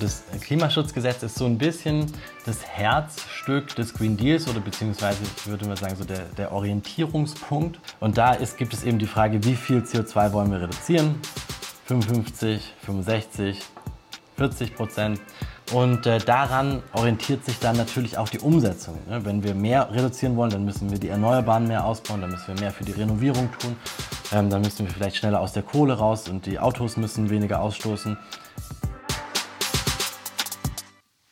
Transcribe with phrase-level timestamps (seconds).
[0.00, 2.06] Das Klimaschutzgesetz ist so ein bisschen
[2.46, 7.78] das Herzstück des Green Deals oder beziehungsweise würde mal sagen so der, der Orientierungspunkt.
[8.00, 11.16] Und da ist, gibt es eben die Frage, wie viel CO2 wollen wir reduzieren?
[11.84, 13.60] 55, 65,
[14.36, 15.20] 40 Prozent.
[15.72, 18.98] Und äh, daran orientiert sich dann natürlich auch die Umsetzung.
[19.06, 19.24] Ne?
[19.24, 22.60] Wenn wir mehr reduzieren wollen, dann müssen wir die Erneuerbaren mehr ausbauen, dann müssen wir
[22.60, 23.76] mehr für die Renovierung tun,
[24.32, 27.60] ähm, dann müssen wir vielleicht schneller aus der Kohle raus und die Autos müssen weniger
[27.60, 28.16] ausstoßen.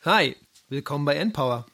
[0.05, 0.37] Hi,
[0.69, 1.65] willkommen bei Npower.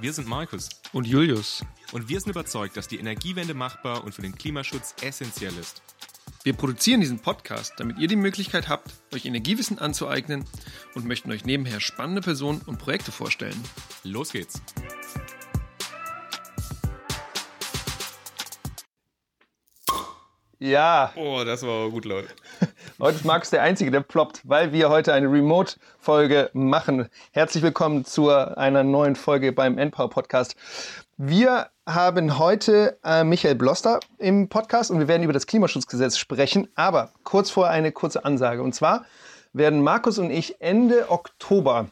[0.00, 1.62] Wir sind Markus und Julius.
[1.92, 5.82] Und wir sind überzeugt, dass die Energiewende machbar und für den Klimaschutz essentiell ist.
[6.42, 10.46] Wir produzieren diesen Podcast, damit ihr die Möglichkeit habt, euch Energiewissen anzueignen
[10.94, 13.62] und möchten euch nebenher spannende Personen und Projekte vorstellen.
[14.04, 14.62] Los geht's!
[20.58, 21.12] Ja.
[21.14, 22.24] Oh, das war gut laut.
[23.00, 27.08] Heute ist Markus der Einzige, der ploppt, weil wir heute eine Remote-Folge machen.
[27.30, 30.56] Herzlich willkommen zu einer neuen Folge beim Endpower Podcast.
[31.16, 36.66] Wir haben heute äh, Michael Bloster im Podcast und wir werden über das Klimaschutzgesetz sprechen.
[36.74, 38.64] Aber kurz vorher eine kurze Ansage.
[38.64, 39.04] Und zwar
[39.52, 41.86] werden Markus und ich Ende Oktober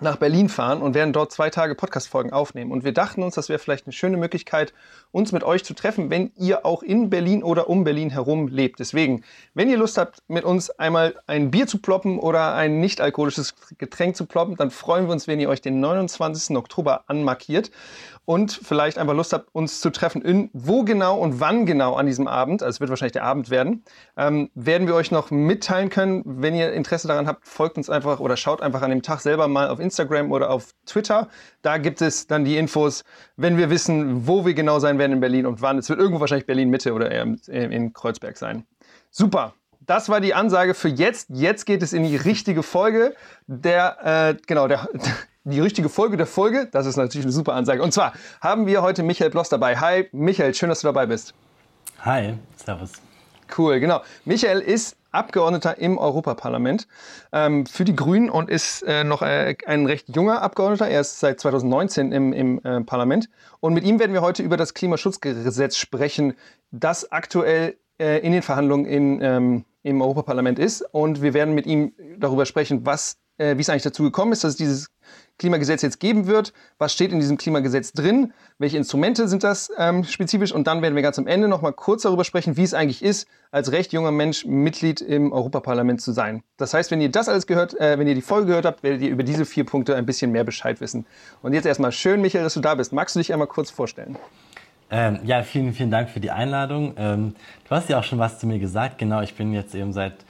[0.00, 2.72] nach Berlin fahren und werden dort zwei Tage Podcast-Folgen aufnehmen.
[2.72, 4.74] Und wir dachten uns, das wäre vielleicht eine schöne Möglichkeit,
[5.12, 8.80] uns mit euch zu treffen, wenn ihr auch in Berlin oder um Berlin herum lebt.
[8.80, 9.22] Deswegen,
[9.54, 14.16] wenn ihr Lust habt, mit uns einmal ein Bier zu ploppen oder ein nicht-alkoholisches Getränk
[14.16, 16.56] zu ploppen, dann freuen wir uns, wenn ihr euch den 29.
[16.56, 17.70] Oktober anmarkiert
[18.24, 20.22] und vielleicht einfach Lust habt, uns zu treffen.
[20.22, 23.50] In wo genau und wann genau an diesem Abend, also es wird wahrscheinlich der Abend
[23.50, 23.84] werden,
[24.16, 26.22] ähm, werden wir euch noch mitteilen können.
[26.24, 29.48] Wenn ihr Interesse daran habt, folgt uns einfach oder schaut einfach an dem Tag selber
[29.48, 31.28] mal auf Instagram oder auf Twitter.
[31.62, 33.02] Da gibt es dann die Infos,
[33.36, 35.78] wenn wir wissen, wo wir genau sein werden in Berlin und wann.
[35.78, 38.64] Es wird irgendwo wahrscheinlich Berlin-Mitte oder eher in Kreuzberg sein.
[39.10, 39.54] Super
[39.86, 41.28] das war die Ansage für jetzt.
[41.30, 43.14] Jetzt geht es in die richtige Folge.
[43.46, 44.88] Der, äh, genau, der,
[45.44, 46.68] die richtige Folge der Folge.
[46.70, 47.82] Das ist natürlich eine super Ansage.
[47.82, 49.76] Und zwar haben wir heute Michael Bloss dabei.
[49.76, 51.34] Hi, Michael, schön, dass du dabei bist.
[52.00, 52.92] Hi, servus.
[53.56, 54.00] Cool, genau.
[54.24, 56.88] Michael ist Abgeordneter im Europaparlament
[57.32, 60.88] ähm, für die Grünen und ist äh, noch äh, ein recht junger Abgeordneter.
[60.88, 63.28] Er ist seit 2019 im, im äh, Parlament.
[63.60, 66.34] Und mit ihm werden wir heute über das Klimaschutzgesetz sprechen,
[66.70, 70.82] das aktuell äh, in den Verhandlungen in, ähm, im Europaparlament ist.
[70.92, 74.44] Und wir werden mit ihm darüber sprechen, was, äh, wie es eigentlich dazu gekommen ist,
[74.44, 74.88] dass es dieses
[75.38, 76.52] Klimagesetz jetzt geben wird.
[76.78, 78.32] Was steht in diesem Klimagesetz drin?
[78.58, 80.52] Welche Instrumente sind das ähm, spezifisch?
[80.52, 83.02] Und dann werden wir ganz am Ende noch mal kurz darüber sprechen, wie es eigentlich
[83.02, 86.42] ist, als recht junger Mensch Mitglied im Europaparlament zu sein.
[86.56, 89.02] Das heißt, wenn ihr das alles gehört, äh, wenn ihr die Folge gehört habt, werdet
[89.02, 91.06] ihr über diese vier Punkte ein bisschen mehr Bescheid wissen.
[91.42, 92.92] Und jetzt erstmal schön, Michael, dass du da bist.
[92.92, 94.16] Magst du dich einmal kurz vorstellen?
[94.90, 96.94] Ähm, ja, vielen, vielen Dank für die Einladung.
[96.98, 97.34] Ähm,
[97.66, 98.98] du hast ja auch schon was zu mir gesagt.
[98.98, 100.26] Genau, ich bin jetzt eben seit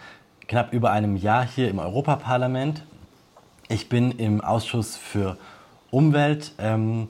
[0.47, 2.85] knapp über einem Jahr hier im Europaparlament
[3.73, 5.39] ich bin im Ausschuss für
[5.91, 6.53] Umwelt.
[6.59, 7.09] Ähm,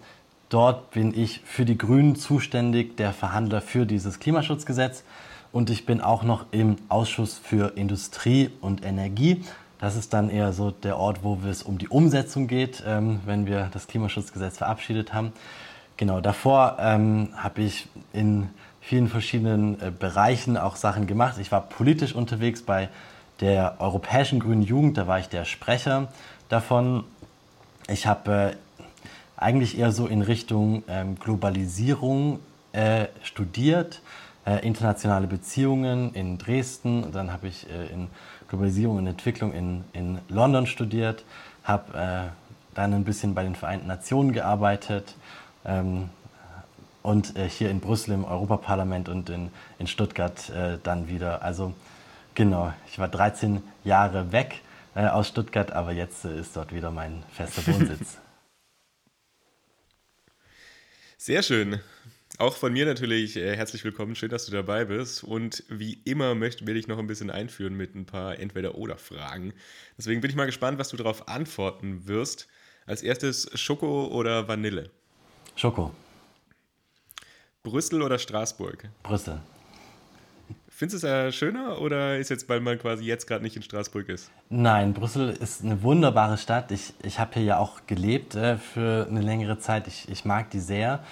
[0.49, 5.03] dort bin ich für die Grünen zuständig, der Verhandler für dieses Klimaschutzgesetz.
[5.51, 9.45] Und ich bin auch noch im Ausschuss für Industrie und Energie.
[9.79, 13.47] Das ist dann eher so der Ort, wo es um die Umsetzung geht, ähm, wenn
[13.47, 15.33] wir das Klimaschutzgesetz verabschiedet haben.
[15.97, 18.49] Genau, davor ähm, habe ich in
[18.81, 21.37] vielen verschiedenen äh, Bereichen auch Sachen gemacht.
[21.41, 22.89] Ich war politisch unterwegs bei
[23.41, 26.09] der Europäischen Grünen Jugend, da war ich der Sprecher
[26.53, 27.05] davon.
[27.89, 28.57] Ich habe äh,
[29.37, 32.41] eigentlich eher so in Richtung ähm, Globalisierung
[32.73, 34.03] äh, studiert,
[34.47, 37.11] äh, internationale Beziehungen in Dresden.
[37.11, 38.09] Dann habe ich äh, in
[38.49, 41.25] Globalisierung und Entwicklung in, in London studiert,
[41.65, 45.15] habe äh, dann ein bisschen bei den Vereinten Nationen gearbeitet.
[45.65, 46.11] Ähm,
[47.03, 50.53] und äh, hier in Brüssel im Europaparlament und in, in Stuttgart
[50.85, 51.43] dann wieder.
[51.43, 51.73] Also
[52.35, 54.61] genau, ich war 13 Jahre weg
[54.95, 58.19] äh, aus Stuttgart, aber jetzt äh, ist dort wieder mein fester Wohnsitz.
[61.19, 61.81] Sehr schön.
[62.39, 64.17] Auch von mir natürlich äh, herzlich willkommen.
[64.17, 65.23] Schön, dass du dabei bist.
[65.23, 69.53] Und wie immer möchten wir dich noch ein bisschen einführen mit ein paar Entweder-Oder-Fragen.
[69.97, 72.49] Deswegen bin ich mal gespannt, was du darauf antworten wirst.
[72.87, 74.91] Als erstes Schoko oder Vanille?
[75.55, 75.95] Schoko.
[77.63, 78.89] Brüssel oder Straßburg?
[79.05, 79.41] Brüssel.
[80.75, 83.63] Findest du es ja schöner oder ist jetzt, weil man quasi jetzt gerade nicht in
[83.63, 84.31] Straßburg ist?
[84.49, 86.73] Nein, Brüssel ist eine wunderbare Stadt.
[86.73, 89.87] Ich, ich habe hier ja auch gelebt äh, für eine längere Zeit.
[89.87, 91.05] Ich, ich mag die sehr.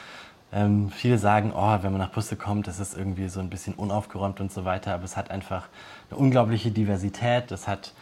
[0.53, 3.75] Ähm, viele sagen, oh, wenn man nach Brüssel kommt, das ist irgendwie so ein bisschen
[3.75, 4.95] unaufgeräumt und so weiter.
[4.95, 5.69] Aber es hat einfach
[6.11, 7.53] eine unglaubliche Diversität.
[7.53, 7.93] Es hat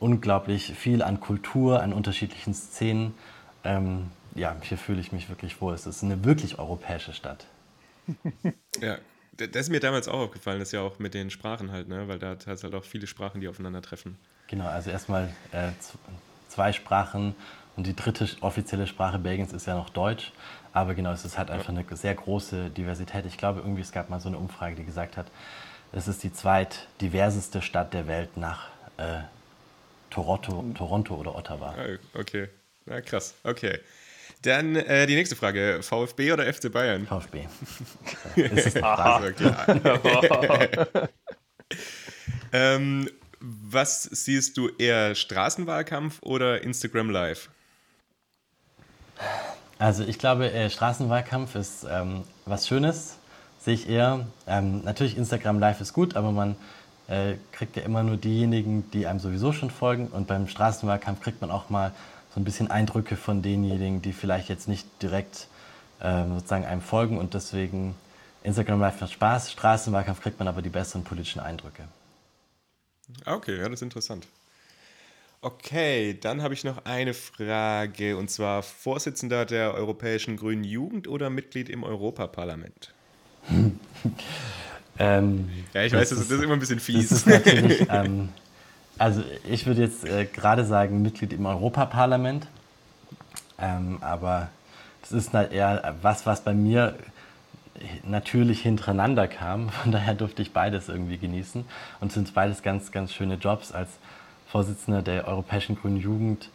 [0.00, 3.14] unglaublich viel an Kultur, an unterschiedlichen Szenen.
[3.64, 5.72] Ähm, ja, hier fühle ich mich wirklich wohl.
[5.72, 7.46] Es ist eine wirklich europäische Stadt.
[8.80, 8.98] ja,
[9.36, 12.08] das ist mir damals auch aufgefallen, das ist ja auch mit den Sprachen halt, ne?
[12.08, 14.16] weil da hat es halt auch viele Sprachen, die aufeinandertreffen.
[14.48, 15.70] Genau, also erstmal äh,
[16.48, 17.34] zwei Sprachen
[17.76, 20.32] und die dritte offizielle Sprache Belgiens ist ja noch Deutsch.
[20.72, 23.24] Aber genau, es ist halt einfach eine sehr große Diversität.
[23.26, 25.26] Ich glaube, irgendwie, es gab mal so eine Umfrage, die gesagt hat,
[25.92, 28.68] es ist die zweitdiverseste Stadt der Welt nach
[28.98, 29.20] äh,
[30.10, 31.74] Toronto, Toronto oder Ottawa.
[31.78, 32.48] Ah, okay,
[32.84, 33.78] na krass, okay.
[34.46, 37.04] Dann äh, die nächste Frage: VfB oder FC Bayern?
[37.06, 37.46] VfB.
[38.36, 39.50] ist es okay.
[42.52, 43.10] ähm,
[43.40, 47.50] was siehst du eher Straßenwahlkampf oder Instagram Live?
[49.78, 53.16] Also ich glaube, äh, Straßenwahlkampf ist ähm, was Schönes,
[53.58, 54.28] sehe ich eher.
[54.46, 56.54] Ähm, natürlich Instagram Live ist gut, aber man
[57.08, 60.06] äh, kriegt ja immer nur diejenigen, die einem sowieso schon folgen.
[60.06, 61.92] Und beim Straßenwahlkampf kriegt man auch mal
[62.36, 65.48] so ein bisschen Eindrücke von denjenigen, die vielleicht jetzt nicht direkt
[66.00, 67.16] äh, sozusagen einem folgen.
[67.16, 67.94] Und deswegen
[68.42, 71.84] Instagram Live macht Spaß, Straßenwahlkampf kriegt man aber die besseren politischen Eindrücke.
[73.24, 74.26] Ah, okay, ja, das ist interessant.
[75.40, 81.30] Okay, dann habe ich noch eine Frage und zwar Vorsitzender der Europäischen Grünen Jugend oder
[81.30, 82.92] Mitglied im Europaparlament?
[84.98, 87.08] ähm, ja, ich weiß, das, ist, das ist immer ein bisschen fies.
[87.08, 88.28] Das ist natürlich, ähm,
[88.98, 92.46] also ich würde jetzt äh, gerade sagen Mitglied im Europaparlament,
[93.58, 94.48] ähm, aber
[95.02, 96.94] das ist halt eher was, was bei mir
[98.04, 99.68] natürlich hintereinander kam.
[99.70, 101.64] Von daher durfte ich beides irgendwie genießen
[102.00, 103.90] und sind beides ganz, ganz schöne Jobs als
[104.48, 106.50] Vorsitzender der Europäischen Grünen Jugend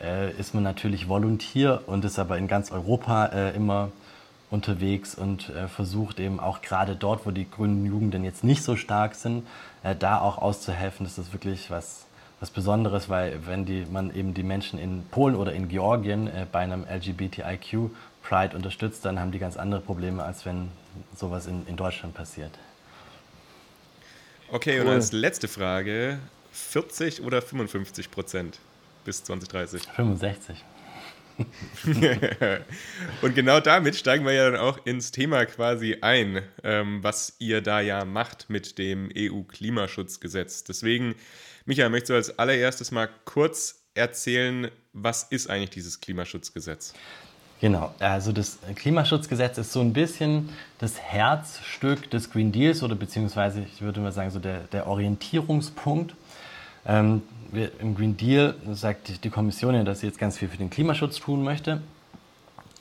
[0.00, 3.90] äh, ist man natürlich Volontier und ist aber in ganz Europa äh, immer
[4.50, 8.76] unterwegs und äh, versucht eben auch gerade dort, wo die grünen Jugenden jetzt nicht so
[8.76, 9.46] stark sind,
[9.82, 11.06] äh, da auch auszuhelfen.
[11.06, 12.06] Das ist wirklich was,
[12.40, 16.46] was Besonderes, weil wenn die, man eben die Menschen in Polen oder in Georgien äh,
[16.50, 17.90] bei einem LGBTIQ
[18.22, 20.68] Pride unterstützt, dann haben die ganz andere Probleme, als wenn
[21.16, 22.50] sowas in, in Deutschland passiert.
[24.50, 24.86] Okay, cool.
[24.86, 26.18] und als letzte Frage,
[26.52, 28.58] 40 oder 55 Prozent
[29.04, 29.82] bis 2030?
[29.82, 30.64] 65.
[33.22, 37.60] und genau damit steigen wir ja dann auch ins Thema quasi ein, ähm, was ihr
[37.60, 40.64] da ja macht mit dem EU-Klimaschutzgesetz.
[40.64, 41.14] Deswegen,
[41.64, 46.94] Michael, möchtest du als allererstes mal kurz erzählen, was ist eigentlich dieses Klimaschutzgesetz?
[47.60, 50.48] Genau, also das Klimaschutzgesetz ist so ein bisschen
[50.78, 56.14] das Herzstück des Green Deals oder beziehungsweise ich würde mal sagen so der, der Orientierungspunkt
[56.86, 57.22] ähm,
[57.52, 60.70] wir, Im Green Deal sagt die Kommission ja, dass sie jetzt ganz viel für den
[60.70, 61.80] Klimaschutz tun möchte.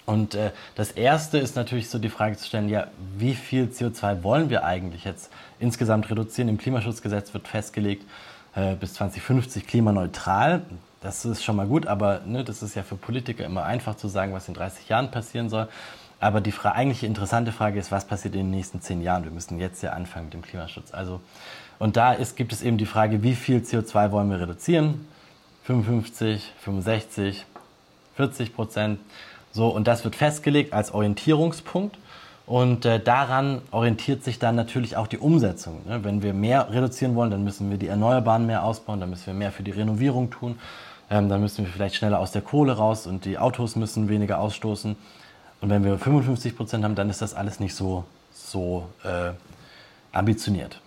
[0.05, 2.87] Und äh, das Erste ist natürlich so die Frage zu stellen, ja,
[3.17, 6.49] wie viel CO2 wollen wir eigentlich jetzt insgesamt reduzieren?
[6.49, 8.05] Im Klimaschutzgesetz wird festgelegt,
[8.55, 10.63] äh, bis 2050 klimaneutral.
[11.01, 14.07] Das ist schon mal gut, aber ne, das ist ja für Politiker immer einfach zu
[14.07, 15.67] sagen, was in 30 Jahren passieren soll.
[16.19, 19.23] Aber die eigentliche interessante Frage ist, was passiert in den nächsten zehn Jahren?
[19.23, 20.93] Wir müssen jetzt ja anfangen mit dem Klimaschutz.
[20.93, 21.21] Also
[21.79, 25.07] und da ist, gibt es eben die Frage, wie viel CO2 wollen wir reduzieren?
[25.63, 27.45] 55, 65,
[28.15, 28.99] 40 Prozent.
[29.51, 31.97] So, und das wird festgelegt als Orientierungspunkt.
[32.45, 35.81] Und äh, daran orientiert sich dann natürlich auch die Umsetzung.
[35.87, 36.03] Ne?
[36.03, 39.35] Wenn wir mehr reduzieren wollen, dann müssen wir die Erneuerbaren mehr ausbauen, dann müssen wir
[39.35, 40.59] mehr für die Renovierung tun,
[41.11, 44.39] ähm, dann müssen wir vielleicht schneller aus der Kohle raus und die Autos müssen weniger
[44.39, 44.95] ausstoßen.
[45.61, 48.03] Und wenn wir 55 Prozent haben, dann ist das alles nicht so,
[48.33, 49.31] so äh,
[50.11, 50.81] ambitioniert.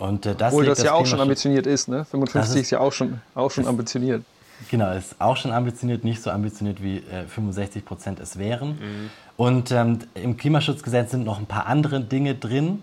[0.00, 2.04] Und äh, das Obwohl das, das ja auch schon ambitioniert ist, ne?
[2.04, 4.24] 55 ist, ist, ja auch schon, auch schon ambitioniert.
[4.70, 8.70] Genau, ist auch schon ambitioniert, nicht so ambitioniert wie äh, 65 Prozent es wären.
[8.70, 9.10] Mhm.
[9.36, 12.82] Und ähm, im Klimaschutzgesetz sind noch ein paar andere Dinge drin.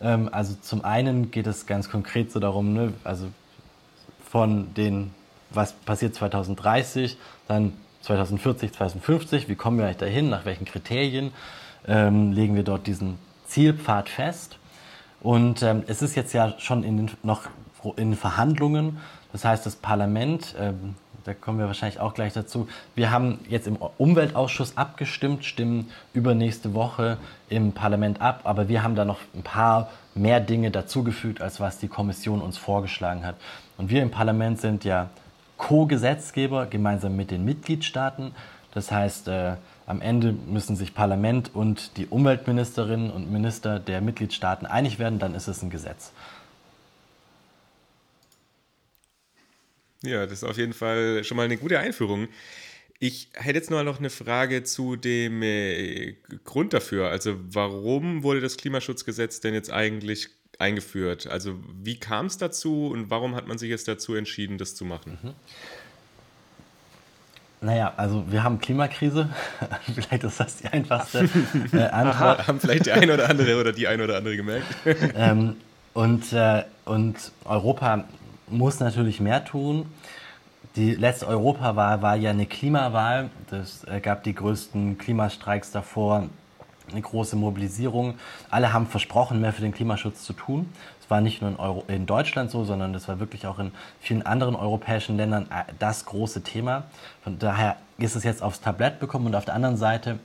[0.00, 3.26] Ähm, also zum einen geht es ganz konkret so darum, ne, also
[4.30, 5.10] von den,
[5.50, 7.16] was passiert 2030,
[7.46, 11.32] dann 2040, 2050, wie kommen wir eigentlich dahin, nach welchen Kriterien
[11.86, 14.58] ähm, legen wir dort diesen Zielpfad fest.
[15.20, 17.42] Und ähm, es ist jetzt ja schon in den, noch
[17.96, 18.98] in Verhandlungen.
[19.32, 20.94] Das heißt, das Parlament, ähm,
[21.24, 26.72] da kommen wir wahrscheinlich auch gleich dazu, wir haben jetzt im Umweltausschuss abgestimmt, stimmen übernächste
[26.74, 31.60] Woche im Parlament ab, aber wir haben da noch ein paar mehr Dinge dazugefügt, als
[31.60, 33.36] was die Kommission uns vorgeschlagen hat.
[33.76, 35.10] Und wir im Parlament sind ja
[35.58, 38.32] Co-Gesetzgeber gemeinsam mit den Mitgliedstaaten.
[38.78, 39.56] Das heißt, äh,
[39.86, 45.34] am Ende müssen sich Parlament und die Umweltministerinnen und Minister der Mitgliedstaaten einig werden, dann
[45.34, 46.12] ist es ein Gesetz.
[50.04, 52.28] Ja, das ist auf jeden Fall schon mal eine gute Einführung.
[53.00, 57.08] Ich hätte jetzt noch eine Frage zu dem äh, Grund dafür.
[57.08, 60.28] Also warum wurde das Klimaschutzgesetz denn jetzt eigentlich
[60.60, 61.26] eingeführt?
[61.26, 64.84] Also wie kam es dazu und warum hat man sich jetzt dazu entschieden, das zu
[64.84, 65.18] machen?
[65.20, 65.34] Mhm.
[67.60, 69.28] Naja, also wir haben Klimakrise.
[69.94, 71.28] vielleicht ist das die einfachste
[71.72, 72.40] äh, Antwort.
[72.40, 74.66] Aha, haben vielleicht der eine oder andere oder die eine oder andere gemerkt.
[75.16, 75.56] ähm,
[75.94, 78.04] und, äh, und Europa
[78.46, 79.86] muss natürlich mehr tun.
[80.76, 83.30] Die letzte Europawahl war ja eine Klimawahl.
[83.50, 86.28] Es gab die größten Klimastreiks davor,
[86.92, 88.14] eine große Mobilisierung.
[88.48, 90.72] Alle haben versprochen, mehr für den Klimaschutz zu tun.
[91.08, 94.22] War nicht nur in, Euro, in Deutschland so, sondern es war wirklich auch in vielen
[94.22, 96.84] anderen europäischen Ländern äh, das große Thema.
[97.22, 100.18] Von daher ist es jetzt aufs Tablett bekommen und auf der anderen Seite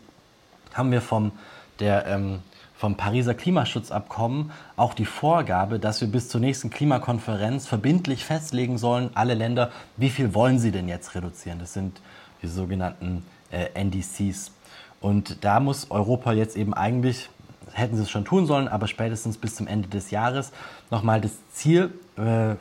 [0.73, 1.31] haben wir vom,
[1.79, 2.39] der, ähm,
[2.75, 9.09] vom Pariser Klimaschutzabkommen auch die Vorgabe, dass wir bis zur nächsten Klimakonferenz verbindlich festlegen sollen,
[9.13, 11.59] alle Länder, wie viel wollen sie denn jetzt reduzieren.
[11.59, 12.01] Das sind
[12.41, 14.51] die sogenannten äh, NDCs.
[14.99, 17.29] Und da muss Europa jetzt eben eigentlich,
[17.73, 20.51] hätten sie es schon tun sollen, aber spätestens bis zum Ende des Jahres
[20.91, 22.55] nochmal das Ziel äh, äh,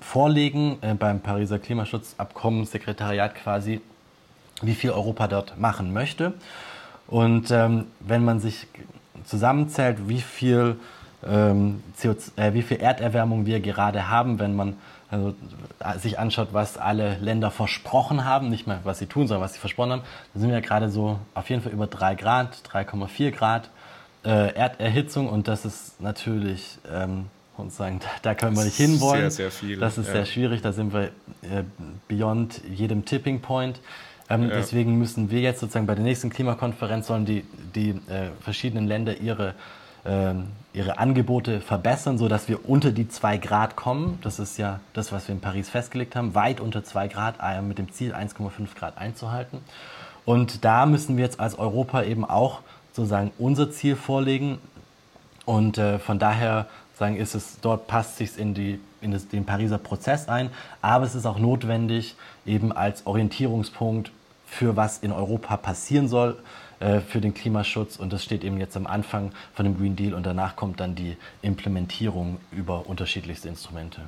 [0.00, 3.80] vorlegen äh, beim Pariser Klimaschutzabkommen, Sekretariat quasi,
[4.62, 6.34] wie viel Europa dort machen möchte.
[7.08, 8.66] Und ähm, wenn man sich
[9.24, 10.76] zusammenzählt, wie viel,
[11.26, 14.76] ähm, CO2, wie viel Erderwärmung wir gerade haben, wenn man
[15.08, 15.34] also
[15.78, 19.54] äh, sich anschaut, was alle Länder versprochen haben, nicht mehr was sie tun, sondern was
[19.54, 23.30] sie versprochen haben, dann sind wir gerade so auf jeden Fall über 3 Grad, 3,4
[23.30, 23.70] Grad
[24.26, 29.30] äh, Erderhitzung und das ist natürlich, ähm, sozusagen, da können wir nicht hinwollen.
[29.30, 29.78] Sehr, sehr viel.
[29.78, 30.12] Das ist ja.
[30.14, 31.62] sehr schwierig, da sind wir äh,
[32.08, 33.80] beyond jedem Tipping Point.
[34.28, 34.56] Ähm, ja.
[34.56, 39.18] Deswegen müssen wir jetzt sozusagen bei der nächsten Klimakonferenz sollen die, die äh, verschiedenen Länder
[39.18, 39.54] ihre
[40.04, 44.18] ähm, ihre Angebote verbessern, sodass wir unter die 2 Grad kommen.
[44.22, 47.60] Das ist ja das, was wir in Paris festgelegt haben, weit unter 2 Grad äh,
[47.62, 49.58] mit dem Ziel 1,5 Grad einzuhalten.
[50.26, 52.60] Und da müssen wir jetzt als Europa eben auch
[52.96, 54.58] sozusagen unser Ziel vorlegen.
[55.44, 56.66] Und äh, von daher
[56.98, 60.50] sagen, ist es, dort passt sich in, die, in das, den Pariser Prozess ein.
[60.82, 64.10] Aber es ist auch notwendig, eben als Orientierungspunkt
[64.46, 66.38] für was in Europa passieren soll,
[66.80, 70.14] äh, für den Klimaschutz und das steht eben jetzt am Anfang von dem Green Deal
[70.14, 74.02] und danach kommt dann die Implementierung über unterschiedlichste Instrumente.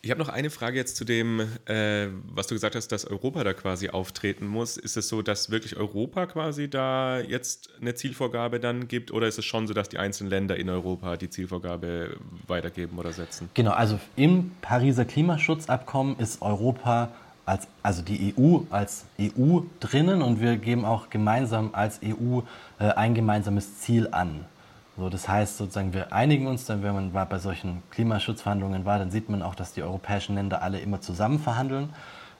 [0.00, 3.42] Ich habe noch eine Frage jetzt zu dem, äh, was du gesagt hast, dass Europa
[3.42, 4.76] da quasi auftreten muss.
[4.76, 9.38] Ist es so, dass wirklich Europa quasi da jetzt eine Zielvorgabe dann gibt oder ist
[9.38, 13.50] es schon so, dass die einzelnen Länder in Europa die Zielvorgabe weitergeben oder setzen?
[13.54, 17.10] Genau, also im Pariser Klimaschutzabkommen ist Europa
[17.44, 22.40] als, also die EU als EU drinnen und wir geben auch gemeinsam als EU
[22.78, 24.44] äh, ein gemeinsames Ziel an.
[24.98, 29.12] So, das heißt sozusagen, wir einigen uns dann, wenn man bei solchen Klimaschutzverhandlungen war, dann
[29.12, 31.90] sieht man auch, dass die europäischen Länder alle immer zusammen verhandeln.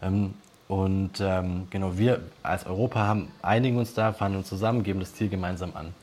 [0.02, 0.34] Ähm,
[0.66, 5.28] und ähm, genau, wir als Europa haben, einigen uns da, verhandeln zusammen, geben das Ziel
[5.28, 5.94] gemeinsam an.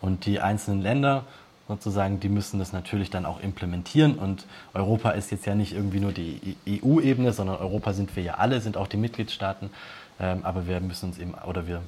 [0.00, 1.24] Und die einzelnen Länder
[1.68, 4.14] sozusagen, die müssen das natürlich dann auch implementieren.
[4.14, 8.34] Und Europa ist jetzt ja nicht irgendwie nur die EU-Ebene, sondern Europa sind wir ja
[8.34, 9.68] alle, sind auch die Mitgliedstaaten.
[10.18, 11.82] Ähm, aber wir müssen uns eben, oder wir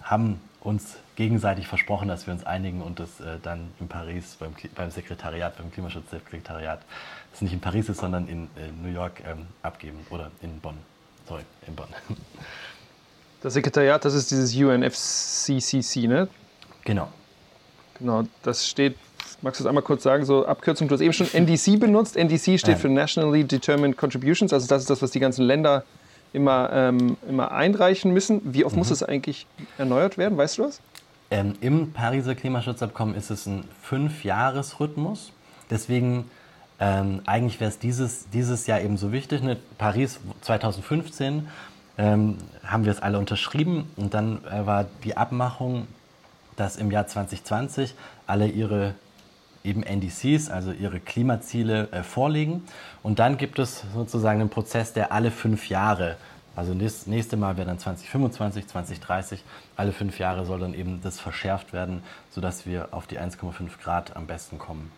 [0.00, 4.54] haben uns gegenseitig versprochen, dass wir uns einigen und das äh, dann in Paris beim,
[4.74, 6.80] beim Sekretariat, beim Klimaschutzsekretariat,
[7.32, 10.76] das nicht in Paris ist, sondern in äh, New York ähm, abgeben oder in Bonn.
[11.28, 11.88] Sorry, in Bonn.
[13.40, 16.28] Das Sekretariat, das ist dieses UNFCCC, ne?
[16.82, 17.08] Genau.
[17.98, 18.96] Genau, das steht
[19.44, 20.88] Magst du es einmal kurz sagen, so Abkürzung?
[20.88, 22.16] Du hast eben schon NDC benutzt.
[22.16, 25.84] NDC steht für Nationally Determined Contributions, also das ist das, was die ganzen Länder
[26.32, 28.40] immer, ähm, immer einreichen müssen.
[28.42, 28.78] Wie oft mhm.
[28.78, 30.38] muss es eigentlich erneuert werden?
[30.38, 30.80] Weißt du das?
[31.34, 35.32] Ähm, Im Pariser Klimaschutzabkommen ist es ein Fünfjahresrhythmus.
[35.68, 36.30] Deswegen
[36.78, 39.42] ähm, eigentlich wäre es dieses, dieses Jahr eben so wichtig.
[39.42, 39.56] Ne?
[39.76, 41.48] Paris 2015
[41.98, 45.88] ähm, haben wir es alle unterschrieben und dann äh, war die Abmachung,
[46.54, 47.96] dass im Jahr 2020
[48.28, 48.94] alle ihre
[49.64, 52.62] eben NDCs, also ihre Klimaziele, äh, vorlegen.
[53.02, 56.16] Und dann gibt es sozusagen einen Prozess, der alle fünf Jahre,
[56.56, 59.44] also das nächste Mal wäre dann 2025, 2030,
[59.76, 64.16] alle fünf Jahre soll dann eben das verschärft werden, sodass wir auf die 1,5 Grad
[64.16, 64.90] am besten kommen.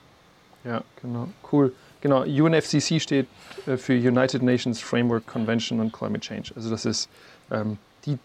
[0.64, 1.72] Ja, genau, cool.
[2.00, 3.26] Genau, UNFCC steht
[3.66, 6.52] äh, für United Nations Framework Convention on Climate Change.
[6.56, 7.08] Also das ist
[7.50, 8.18] ähm, die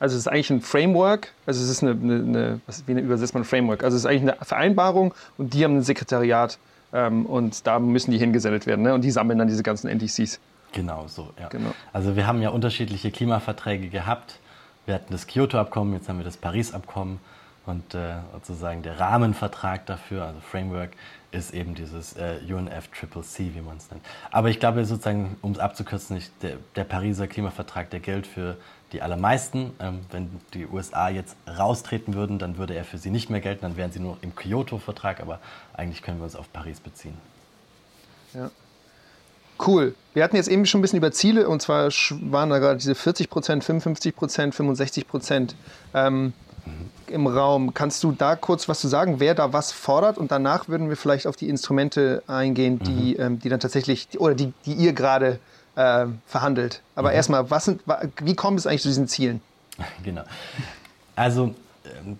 [0.00, 3.34] also es ist eigentlich ein Framework, also es ist eine, eine, eine was, wie übersetzt
[3.34, 3.82] man Framework?
[3.82, 6.58] Also es ist eigentlich eine Vereinbarung und die haben ein Sekretariat
[6.92, 8.94] ähm, und da müssen die hingesendet werden ne?
[8.94, 10.38] und die sammeln dann diese ganzen NDCs.
[10.72, 11.48] Genau so, ja.
[11.48, 11.70] Genau.
[11.92, 14.38] Also wir haben ja unterschiedliche Klimaverträge gehabt.
[14.86, 17.20] Wir hatten das Kyoto-Abkommen, jetzt haben wir das Paris-Abkommen
[17.66, 20.92] und äh, sozusagen der Rahmenvertrag dafür, also Framework,
[21.30, 24.02] ist eben dieses äh, UNFCCC, wie man es nennt.
[24.30, 28.56] Aber ich glaube sozusagen, um es abzukürzen, nicht, der, der Pariser Klimavertrag, der gilt für
[28.92, 29.72] die allermeisten.
[29.80, 33.62] Ähm, wenn die USA jetzt raustreten würden, dann würde er für sie nicht mehr gelten,
[33.62, 35.38] dann wären sie nur im Kyoto-Vertrag, aber
[35.74, 37.18] eigentlich können wir uns auf Paris beziehen.
[38.32, 38.50] Ja.
[39.64, 39.94] Cool.
[40.14, 42.94] Wir hatten jetzt eben schon ein bisschen über Ziele und zwar waren da gerade diese
[42.94, 45.54] 40 Prozent, 55 Prozent, 65 Prozent.
[45.94, 46.32] Ähm,
[46.68, 46.90] mhm.
[47.08, 47.74] im Raum.
[47.74, 50.18] Kannst du da kurz was zu sagen, wer da was fordert?
[50.18, 53.20] Und danach würden wir vielleicht auf die Instrumente eingehen, die, mhm.
[53.20, 55.38] ähm, die dann tatsächlich, oder die, die ihr gerade
[55.76, 56.82] äh, verhandelt.
[56.94, 57.16] Aber mhm.
[57.16, 57.82] erstmal, was sind,
[58.22, 59.40] wie kommt es eigentlich zu diesen Zielen?
[60.02, 60.22] Genau.
[61.14, 62.18] Also, ähm,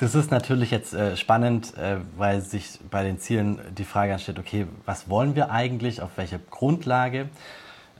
[0.00, 4.38] das ist natürlich jetzt äh, spannend, äh, weil sich bei den Zielen die Frage anstellt,
[4.38, 7.28] okay, was wollen wir eigentlich, auf welcher Grundlage?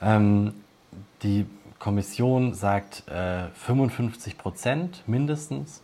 [0.00, 0.54] Ähm,
[1.22, 1.46] die
[1.78, 3.04] Kommission sagt,
[3.54, 5.82] 55 äh, Prozent mindestens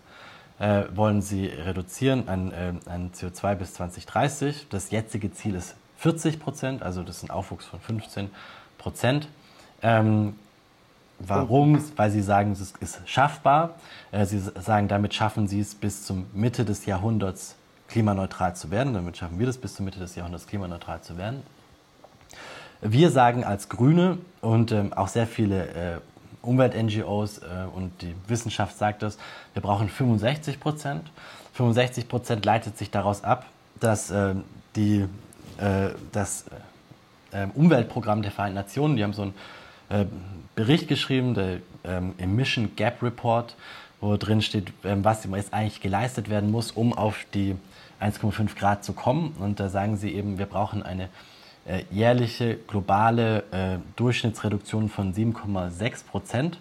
[0.95, 4.69] wollen sie reduzieren an, an CO2 bis 2030.
[4.71, 8.31] Das jetzige Ziel ist 40 Prozent, also das ist ein Aufwuchs von 15
[8.79, 9.29] Prozent.
[9.83, 10.37] Ähm,
[11.27, 11.83] warum?
[11.97, 13.75] Weil sie sagen, es ist schaffbar.
[14.13, 17.57] Äh, sie sagen, damit schaffen sie es bis zum Mitte des Jahrhunderts
[17.89, 18.95] klimaneutral zu werden.
[18.95, 21.43] Damit schaffen wir das bis zur Mitte des Jahrhunderts klimaneutral zu werden.
[22.81, 26.01] Wir sagen als Grüne und ähm, auch sehr viele äh,
[26.43, 27.43] Umwelt-NGOs äh,
[27.75, 29.17] und die Wissenschaft sagt das,
[29.55, 31.11] wir brauchen 65 Prozent.
[31.55, 33.47] 65 Prozent leitet sich daraus ab,
[33.81, 34.35] dass äh,
[34.77, 35.07] die,
[36.11, 36.47] das
[37.55, 39.33] Umweltprogramm der Vereinten Nationen, die haben so
[39.89, 40.07] äh,
[40.55, 43.57] Bericht geschrieben, der ähm, Emission Gap Report,
[44.01, 47.57] wo drin steht, ähm, was jetzt eigentlich geleistet werden muss, um auf die
[48.01, 49.35] 1,5 Grad zu kommen.
[49.39, 51.09] Und da sagen sie eben, wir brauchen eine
[51.67, 56.59] äh, jährliche globale äh, Durchschnittsreduktion von 7,6 Prozent.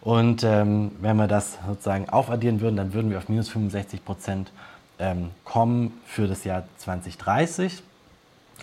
[0.00, 4.52] Und ähm, wenn wir das sozusagen aufaddieren würden, dann würden wir auf minus 65 Prozent
[4.98, 7.82] ähm, kommen für das Jahr 2030.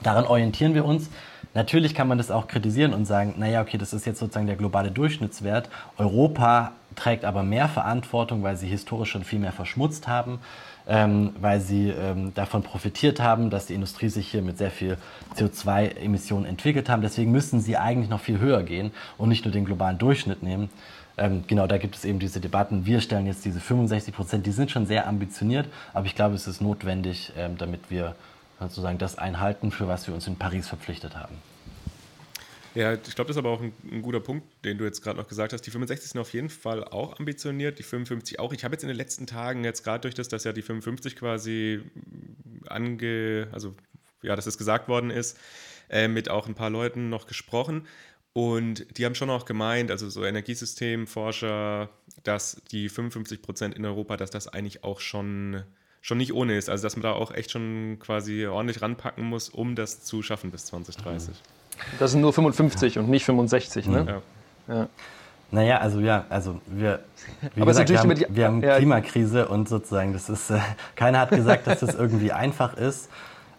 [0.03, 1.09] Daran orientieren wir uns.
[1.53, 4.55] Natürlich kann man das auch kritisieren und sagen, naja, okay, das ist jetzt sozusagen der
[4.55, 5.69] globale Durchschnittswert.
[5.97, 10.39] Europa trägt aber mehr Verantwortung, weil sie historisch schon viel mehr verschmutzt haben,
[10.87, 14.97] ähm, weil sie ähm, davon profitiert haben, dass die Industrie sich hier mit sehr viel
[15.35, 17.01] CO2-Emissionen entwickelt haben.
[17.01, 20.69] Deswegen müssen sie eigentlich noch viel höher gehen und nicht nur den globalen Durchschnitt nehmen.
[21.17, 22.85] Ähm, genau, da gibt es eben diese Debatten.
[22.85, 26.47] Wir stellen jetzt diese 65 Prozent, die sind schon sehr ambitioniert, aber ich glaube, es
[26.47, 28.15] ist notwendig, ähm, damit wir
[28.69, 31.35] sozusagen das einhalten, für was wir uns in Paris verpflichtet haben.
[32.73, 35.17] Ja, ich glaube, das ist aber auch ein, ein, guter Punkt, den du jetzt gerade
[35.17, 35.61] noch gesagt hast.
[35.61, 38.53] Die 65 sind auf jeden Fall auch ambitioniert, die 55 auch.
[38.53, 41.17] Ich habe jetzt in den letzten Tagen jetzt gerade durch das, dass ja die 55
[41.17, 41.81] quasi
[42.67, 43.75] ange, also
[44.21, 45.37] ja, dass es gesagt worden ist,
[45.89, 47.87] äh, mit auch ein paar Leuten noch gesprochen.
[48.31, 51.89] Und die haben schon auch gemeint, also so Energiesystemforscher,
[52.23, 55.63] dass die 55 Prozent in Europa, dass das eigentlich auch schon
[56.01, 56.69] schon nicht ohne ist.
[56.69, 60.51] Also dass man da auch echt schon quasi ordentlich ranpacken muss, um das zu schaffen
[60.51, 61.35] bis 2030.
[61.99, 64.21] Das sind nur 55 und nicht 65, ne?
[64.67, 64.75] Ja.
[64.75, 64.89] ja.
[65.53, 67.01] Naja, also ja, also wir,
[67.55, 70.59] wie Aber gesagt, wir haben, wir haben ja, Klimakrise und sozusagen, das ist, äh,
[70.95, 73.09] keiner hat gesagt, dass das irgendwie einfach ist.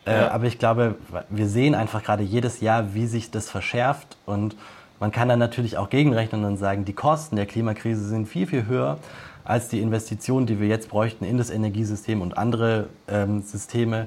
[0.07, 0.31] Äh, ja.
[0.31, 0.97] Aber ich glaube,
[1.29, 4.57] wir sehen einfach gerade jedes Jahr, wie sich das verschärft und
[5.01, 8.67] man kann dann natürlich auch gegenrechnen und sagen, die Kosten der Klimakrise sind viel, viel
[8.67, 8.99] höher
[9.45, 14.07] als die Investitionen, die wir jetzt bräuchten in das Energiesystem und andere ähm, Systeme.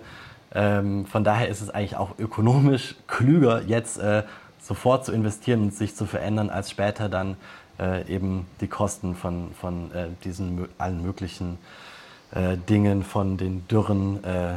[0.54, 4.24] Ähm, von daher ist es eigentlich auch ökonomisch klüger, jetzt äh,
[4.62, 7.38] sofort zu investieren und sich zu verändern, als später dann
[7.80, 11.58] äh, eben die Kosten von, von äh, diesen allen möglichen
[12.32, 14.56] äh, Dingen, von den Dürren äh,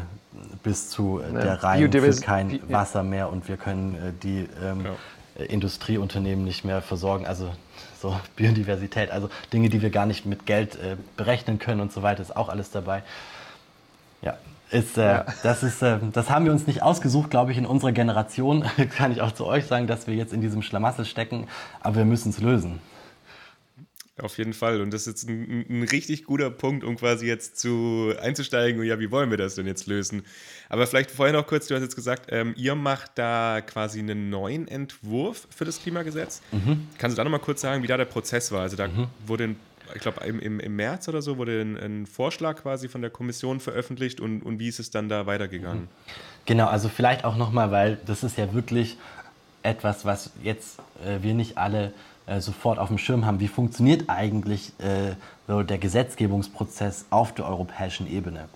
[0.62, 4.87] bis zu äh, der Reihe für kein Wasser mehr und wir können die ähm,
[5.38, 5.45] ja.
[5.45, 7.27] Industrieunternehmen nicht mehr versorgen.
[7.27, 7.51] Also
[8.01, 12.03] so Biodiversität, also Dinge, die wir gar nicht mit Geld äh, berechnen können und so
[12.03, 13.03] weiter, ist auch alles dabei.
[14.23, 14.37] Ja,
[14.71, 15.27] ist, äh, ja.
[15.43, 18.65] Das, ist, äh, das haben wir uns nicht ausgesucht, glaube ich, in unserer Generation.
[18.97, 21.49] Kann ich auch zu euch sagen, dass wir jetzt in diesem Schlamassel stecken,
[21.81, 22.81] aber wir müssen es lösen.
[24.21, 24.81] Auf jeden Fall.
[24.81, 28.81] Und das ist jetzt ein, ein, richtig guter Punkt, um quasi jetzt zu einzusteigen.
[28.81, 30.25] Und ja, wie wollen wir das denn jetzt lösen?
[30.69, 34.29] Aber vielleicht vorher noch kurz, du hast jetzt gesagt, ähm, ihr macht da quasi einen
[34.29, 36.43] neuen Entwurf für das Klimagesetz.
[36.51, 36.89] Mhm.
[36.99, 38.63] Kannst du da nochmal kurz sagen, wie da der Prozess war?
[38.63, 39.07] Also da mhm.
[39.25, 39.57] wurde, ein,
[39.95, 43.11] ich glaube, im, im, im, März oder so wurde ein, ein, Vorschlag quasi von der
[43.11, 45.83] Kommission veröffentlicht und, und wie ist es dann da weitergegangen?
[45.83, 45.89] Mhm.
[46.45, 48.97] Genau, also vielleicht auch nochmal, weil das ist ja wirklich
[49.63, 51.93] etwas, was jetzt äh, wir nicht alle
[52.41, 55.14] sofort auf dem Schirm haben, wie funktioniert eigentlich äh,
[55.47, 58.49] so der Gesetzgebungsprozess auf der europäischen Ebene.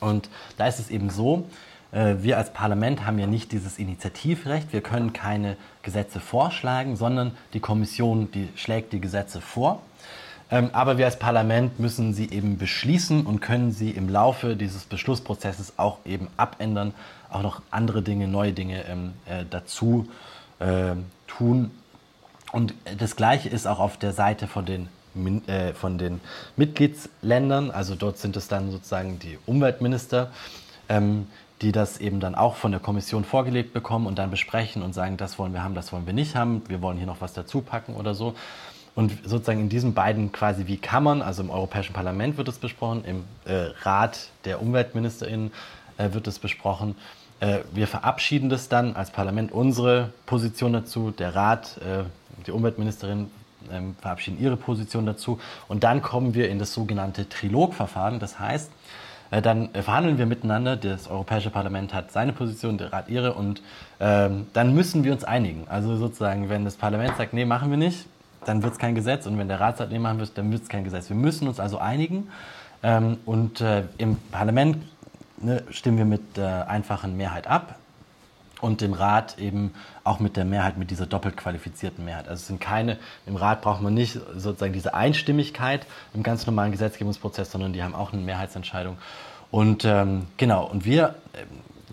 [0.00, 1.44] Und da ist es eben so,
[1.92, 7.32] äh, wir als Parlament haben ja nicht dieses Initiativrecht, wir können keine Gesetze vorschlagen, sondern
[7.52, 9.82] die Kommission, die schlägt die Gesetze vor.
[10.50, 14.84] Ähm, aber wir als Parlament müssen sie eben beschließen und können sie im Laufe dieses
[14.84, 16.94] Beschlussprozesses auch eben abändern,
[17.30, 20.08] auch noch andere Dinge, neue Dinge ähm, äh, dazu
[20.58, 20.94] äh,
[21.26, 21.70] tun.
[22.52, 24.88] Und das Gleiche ist auch auf der Seite von den,
[25.48, 26.20] äh, von den
[26.56, 27.70] Mitgliedsländern.
[27.70, 30.30] Also dort sind es dann sozusagen die Umweltminister,
[30.88, 31.26] ähm,
[31.60, 35.16] die das eben dann auch von der Kommission vorgelegt bekommen und dann besprechen und sagen,
[35.16, 37.60] das wollen wir haben, das wollen wir nicht haben, wir wollen hier noch was dazu
[37.60, 38.34] packen oder so.
[38.94, 43.04] Und sozusagen in diesen beiden quasi wie Kammern, also im Europäischen Parlament wird es besprochen,
[43.04, 45.52] im äh, Rat der UmweltministerInnen
[45.98, 46.96] äh, wird es besprochen.
[47.40, 51.12] Äh, wir verabschieden das dann als Parlament unsere Position dazu.
[51.12, 52.04] Der Rat, äh,
[52.46, 53.30] die Umweltministerin
[53.72, 55.38] ähm, verabschieden ihre Position dazu.
[55.66, 58.18] Und dann kommen wir in das sogenannte Trilogverfahren.
[58.18, 58.70] Das heißt,
[59.30, 60.76] äh, dann verhandeln wir miteinander.
[60.76, 63.34] Das Europäische Parlament hat seine Position, der Rat ihre.
[63.34, 63.62] Und
[64.00, 65.66] ähm, dann müssen wir uns einigen.
[65.68, 68.06] Also sozusagen, wenn das Parlament sagt, nee, machen wir nicht,
[68.44, 69.26] dann wird es kein Gesetz.
[69.26, 71.08] Und wenn der Rat sagt, nee, machen wir es, dann wird es kein Gesetz.
[71.08, 72.28] Wir müssen uns also einigen.
[72.82, 74.78] Ähm, und äh, im Parlament
[75.38, 77.76] ne, stimmen wir mit der einfachen Mehrheit ab
[78.60, 79.72] und im Rat eben
[80.04, 82.28] auch mit der Mehrheit, mit dieser doppelt qualifizierten Mehrheit.
[82.28, 86.72] Also es sind keine, im Rat braucht man nicht sozusagen diese Einstimmigkeit im ganz normalen
[86.72, 88.98] Gesetzgebungsprozess, sondern die haben auch eine Mehrheitsentscheidung.
[89.50, 91.46] Und ähm, genau, und wir, ähm,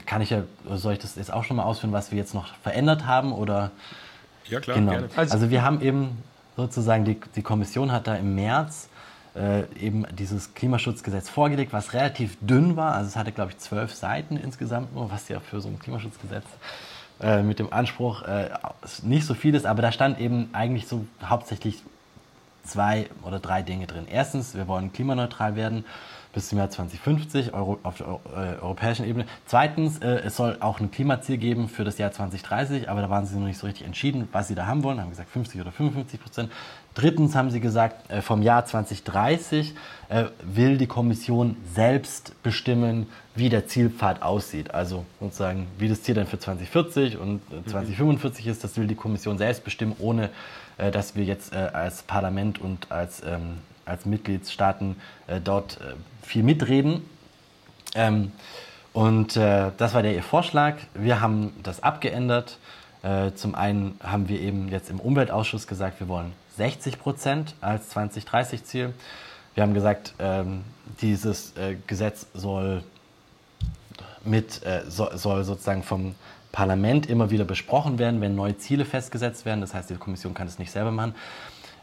[0.06, 2.54] kann ich ja, soll ich das jetzt auch schon mal ausführen, was wir jetzt noch
[2.64, 3.72] verändert haben oder?
[4.48, 4.92] Ja klar, genau.
[4.92, 5.10] gerne.
[5.16, 6.24] Also, also wir haben eben
[6.58, 8.90] sozusagen, die, die Kommission hat da im März
[9.36, 12.94] äh, eben dieses Klimaschutzgesetz vorgelegt, was relativ dünn war.
[12.94, 16.46] Also es hatte, glaube ich, zwölf Seiten insgesamt nur, was ja für so ein Klimaschutzgesetz
[17.22, 18.50] äh, mit dem Anspruch äh,
[19.04, 19.66] nicht so viel ist.
[19.66, 21.82] Aber da stand eben eigentlich so hauptsächlich
[22.64, 24.06] zwei oder drei Dinge drin.
[24.10, 25.86] Erstens, wir wollen klimaneutral werden
[26.34, 29.26] bis zum Jahr 2050 Euro, auf der äh, europäischen Ebene.
[29.46, 33.26] Zweitens, äh, es soll auch ein Klimaziel geben für das Jahr 2030, aber da waren
[33.26, 35.00] sie noch nicht so richtig entschieden, was sie da haben wollen.
[35.00, 36.52] Haben gesagt 50 oder 55 Prozent.
[36.96, 39.76] Drittens haben sie gesagt, äh, vom Jahr 2030
[40.08, 44.74] äh, will die Kommission selbst bestimmen, wie der Zielpfad aussieht.
[44.74, 48.96] Also sozusagen, wie das Ziel dann für 2040 und 2045 äh, ist, das will die
[48.96, 50.30] Kommission selbst bestimmen, ohne
[50.78, 54.98] dass wir jetzt als Parlament und als ähm, als Mitgliedstaaten
[55.42, 55.80] dort
[56.22, 57.08] viel mitreden.
[57.94, 58.34] Ähm,
[58.92, 60.76] und das war der ihr Vorschlag.
[60.94, 62.58] Wir haben das abgeändert.
[63.36, 68.94] Zum einen haben wir eben jetzt im Umweltausschuss gesagt, wir wollen 60 Prozent als 2030-Ziel.
[69.54, 70.64] Wir haben gesagt, ähm,
[71.02, 72.84] dieses äh, Gesetz soll,
[74.24, 76.16] mit, äh, so, soll sozusagen vom
[76.52, 79.62] Parlament immer wieder besprochen werden, wenn neue Ziele festgesetzt werden.
[79.62, 81.16] Das heißt, die Kommission kann es nicht selber machen.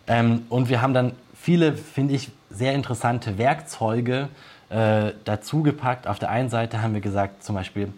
[0.06, 4.28] Ähm, und wir haben dann viele, finde ich, sehr interessante Werkzeuge
[4.70, 6.06] äh, dazugepackt.
[6.06, 7.92] Auf der einen Seite haben wir gesagt, zum Beispiel,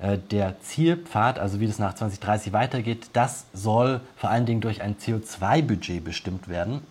[0.00, 4.96] der Zielpfad, also wie das nach 2030 weitergeht, das soll vor allen Dingen durch ein
[4.96, 6.82] CO2-Budget bestimmt werden.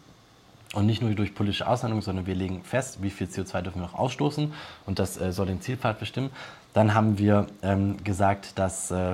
[0.74, 3.88] Und nicht nur durch politische Aushandlungen, sondern wir legen fest, wie viel CO2 dürfen wir
[3.88, 4.54] noch ausstoßen
[4.86, 6.30] und das äh, soll den Zielpfad bestimmen.
[6.74, 9.14] Dann haben wir ähm, gesagt, dass äh,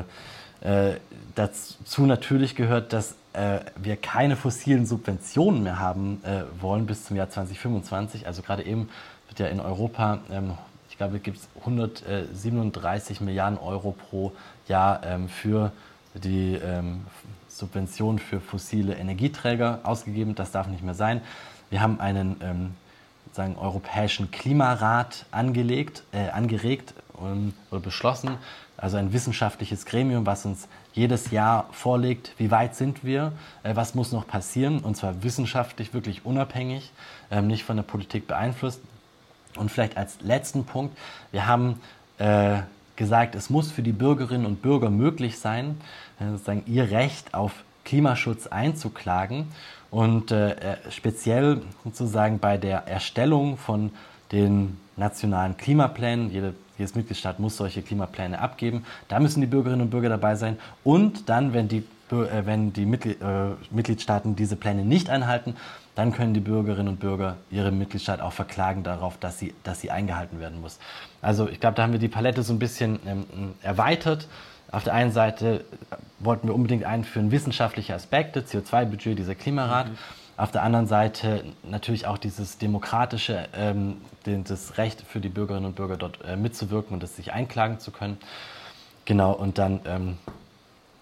[0.62, 0.97] äh
[1.36, 7.17] dazu natürlich gehört, dass äh, wir keine fossilen Subventionen mehr haben äh, wollen bis zum
[7.17, 8.27] Jahr 2025.
[8.27, 8.89] Also gerade eben
[9.27, 10.53] wird ja in Europa, ähm,
[10.93, 14.32] ich glaube, gibt es 137 Milliarden Euro pro
[14.67, 15.71] Jahr ähm, für
[16.13, 17.01] die ähm,
[17.47, 20.36] Subventionen für fossile Energieträger ausgegeben.
[20.36, 21.21] Das darf nicht mehr sein.
[21.71, 22.75] Wir haben einen ähm,
[23.32, 28.38] sagen, europäischen Klimarat angelegt, äh, angeregt ähm, oder beschlossen,
[28.77, 33.95] also ein wissenschaftliches Gremium, was uns jedes Jahr vorlegt, wie weit sind wir, äh, was
[33.95, 36.91] muss noch passieren, und zwar wissenschaftlich wirklich unabhängig,
[37.32, 38.79] ähm, nicht von der Politik beeinflusst.
[39.57, 40.97] Und vielleicht als letzten Punkt,
[41.31, 41.79] wir haben
[42.17, 42.59] äh,
[42.95, 45.79] gesagt, es muss für die Bürgerinnen und Bürger möglich sein,
[46.19, 49.47] äh, sozusagen ihr Recht auf Klimaschutz einzuklagen
[49.91, 53.91] und äh, speziell sozusagen bei der Erstellung von
[54.31, 58.85] den nationalen Klimaplänen, jede jedes Mitgliedstaat muss solche Klimapläne abgeben.
[59.07, 60.57] Da müssen die Bürgerinnen und Bürger dabei sein.
[60.83, 63.15] Und dann, wenn die, äh, wenn die äh,
[63.71, 65.55] Mitgliedstaaten diese Pläne nicht einhalten,
[65.95, 69.91] dann können die Bürgerinnen und Bürger ihre Mitgliedstaat auch verklagen darauf, dass sie, dass sie
[69.91, 70.79] eingehalten werden muss.
[71.21, 73.25] Also ich glaube, da haben wir die Palette so ein bisschen ähm,
[73.62, 74.27] erweitert.
[74.71, 75.65] Auf der einen Seite
[76.19, 79.89] wollten wir unbedingt einführen wissenschaftliche Aspekte, CO2-Budget, dieser Klimarat.
[79.89, 79.97] Mhm.
[80.36, 85.75] Auf der anderen Seite natürlich auch dieses demokratische, ähm, das Recht für die Bürgerinnen und
[85.75, 88.17] Bürger dort äh, mitzuwirken und es sich einklagen zu können.
[89.06, 90.17] Genau, und dann ähm,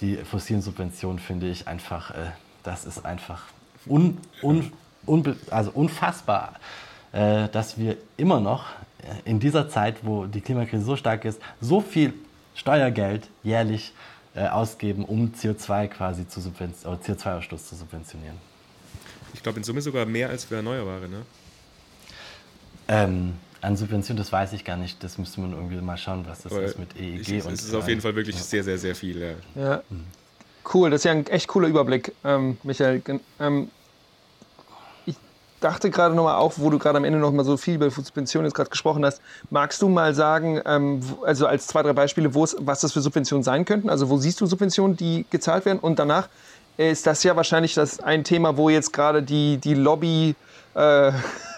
[0.02, 2.32] die fossilen Subventionen finde ich einfach, äh,
[2.64, 3.44] das ist einfach
[3.88, 4.72] un, un,
[5.50, 6.54] also unfassbar,
[7.12, 8.66] äh, dass wir immer noch
[9.02, 12.14] äh, in dieser Zeit, wo die Klimakrise so stark ist, so viel
[12.56, 13.94] Steuergeld jährlich
[14.36, 18.38] äh, ausgeben, um CO2 quasi zu CO2-Ausstoß zu subventionieren.
[19.34, 21.22] Ich glaube in Summe sogar mehr als für Erneuerbare, ne?
[22.88, 25.04] Ähm, an Subventionen, das weiß ich gar nicht.
[25.04, 27.30] Das müsste man irgendwie mal schauen, was das Aber ist mit EEG.
[27.30, 28.42] Ich, und es ist auf jeden Fall wirklich ja.
[28.42, 29.36] sehr, sehr, sehr viel.
[29.56, 29.62] Ja.
[29.62, 29.84] ja.
[30.74, 33.02] Cool, das ist ja ein echt cooler Überblick, ähm, Michael.
[33.40, 33.70] Ähm,
[35.62, 38.48] dachte gerade nochmal auf, wo du gerade am Ende noch mal so viel über Subventionen
[38.48, 39.22] jetzt gerade gesprochen hast.
[39.50, 43.64] Magst du mal sagen, ähm, also als zwei, drei Beispiele, was das für Subventionen sein
[43.64, 43.90] könnten?
[43.90, 45.80] Also wo siehst du Subventionen, die gezahlt werden?
[45.80, 46.28] Und danach,
[46.78, 50.36] ist das ja wahrscheinlich das ein Thema, wo jetzt gerade die, die Lobby
[50.74, 51.12] äh,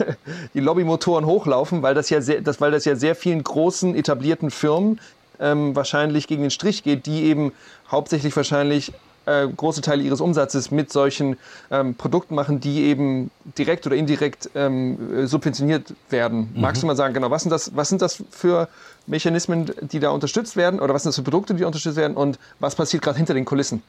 [0.54, 4.52] die Lobbymotoren hochlaufen, weil das ja sehr, das, weil das ja sehr vielen großen etablierten
[4.52, 5.00] Firmen
[5.40, 7.54] ähm, wahrscheinlich gegen den Strich geht, die eben
[7.90, 8.92] hauptsächlich wahrscheinlich
[9.26, 11.38] äh, große Teile ihres Umsatzes mit solchen
[11.72, 16.52] ähm, Produkten machen, die eben direkt oder indirekt ähm, subventioniert werden.
[16.54, 16.62] Mhm.
[16.62, 18.68] Magst du mal sagen, genau, was sind, das, was sind das für
[19.08, 22.40] Mechanismen, die da unterstützt werden oder was sind das für Produkte, die unterstützt werden und
[22.60, 23.82] was passiert gerade hinter den Kulissen,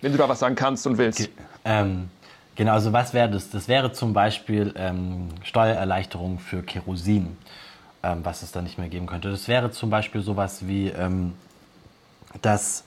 [0.00, 1.20] wenn du da was sagen kannst und willst?
[1.20, 1.30] Okay.
[1.64, 2.10] Ähm,
[2.56, 3.50] genau, also was wäre das?
[3.50, 7.36] Das wäre zum Beispiel ähm, Steuererleichterung für Kerosin,
[8.02, 9.30] ähm, was es da nicht mehr geben könnte.
[9.30, 11.34] Das wäre zum Beispiel sowas wie, ähm,
[12.42, 12.84] dass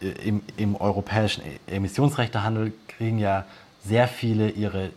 [0.00, 3.44] im, im europäischen Emissionsrechtehandel kriegen ja
[3.84, 4.90] sehr viele ihre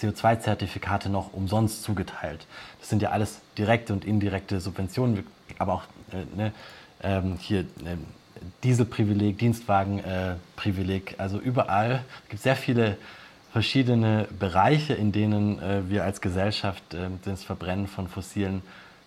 [0.00, 2.46] CO2-Zertifikate noch umsonst zugeteilt.
[2.78, 5.26] Das sind ja alles direkte und indirekte Subventionen,
[5.58, 6.52] aber auch äh, ne,
[7.02, 7.96] ähm, hier äh,
[8.62, 12.98] Dieselprivileg, Dienstwagenprivileg, also überall gibt es sehr viele
[13.52, 18.62] verschiedene Bereiche, in denen äh, wir als Gesellschaft äh, das Verbrennen von fossilen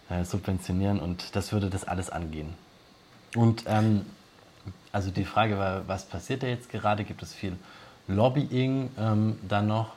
[0.10, 2.54] äh, subventionieren und das würde das alles angehen.
[3.36, 4.06] Und ähm,
[4.92, 7.04] also die Frage war, was passiert da jetzt gerade?
[7.04, 7.58] Gibt es viel
[8.08, 9.94] Lobbying ähm, dann noch?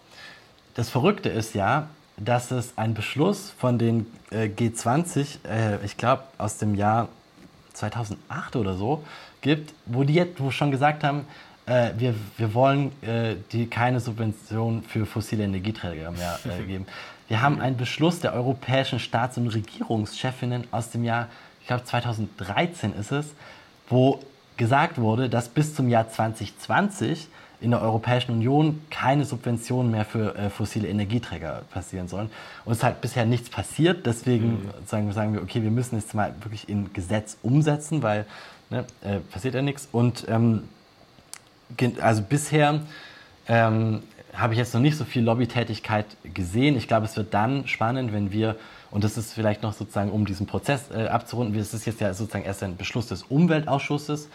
[0.74, 1.88] Das Verrückte ist ja,
[2.20, 7.08] dass es einen Beschluss von den äh, G20, äh, ich glaube aus dem Jahr
[7.72, 9.02] 2008 oder so,
[9.40, 11.24] gibt, wo die jetzt wo schon gesagt haben,
[11.66, 16.86] äh, wir, wir wollen äh, die keine Subvention für fossile Energieträger mehr äh, geben.
[17.28, 21.28] Wir haben einen Beschluss der europäischen Staats- und Regierungschefinnen aus dem Jahr,
[21.60, 23.26] ich glaube 2013 ist es,
[23.88, 24.20] wo
[24.56, 27.28] gesagt wurde, dass bis zum Jahr 2020
[27.60, 32.30] in der Europäischen Union keine Subventionen mehr für äh, fossile Energieträger passieren sollen.
[32.64, 34.06] Und es ist halt bisher nichts passiert.
[34.06, 34.70] Deswegen mhm.
[34.86, 38.26] sagen, sagen, wir, okay, wir müssen es mal wirklich in Gesetz umsetzen, weil
[38.70, 39.88] ne, äh, passiert ja nichts.
[39.92, 40.62] Und ähm,
[42.00, 42.80] also bisher
[43.46, 44.02] ähm,
[44.34, 46.76] habe ich jetzt noch nicht so viel Lobbytätigkeit gesehen.
[46.76, 48.56] Ich glaube, es wird dann spannend, wenn wir,
[48.90, 52.14] und das ist vielleicht noch sozusagen, um diesen Prozess äh, abzurunden, es ist jetzt ja
[52.14, 54.28] sozusagen erst ein Beschluss des Umweltausschusses.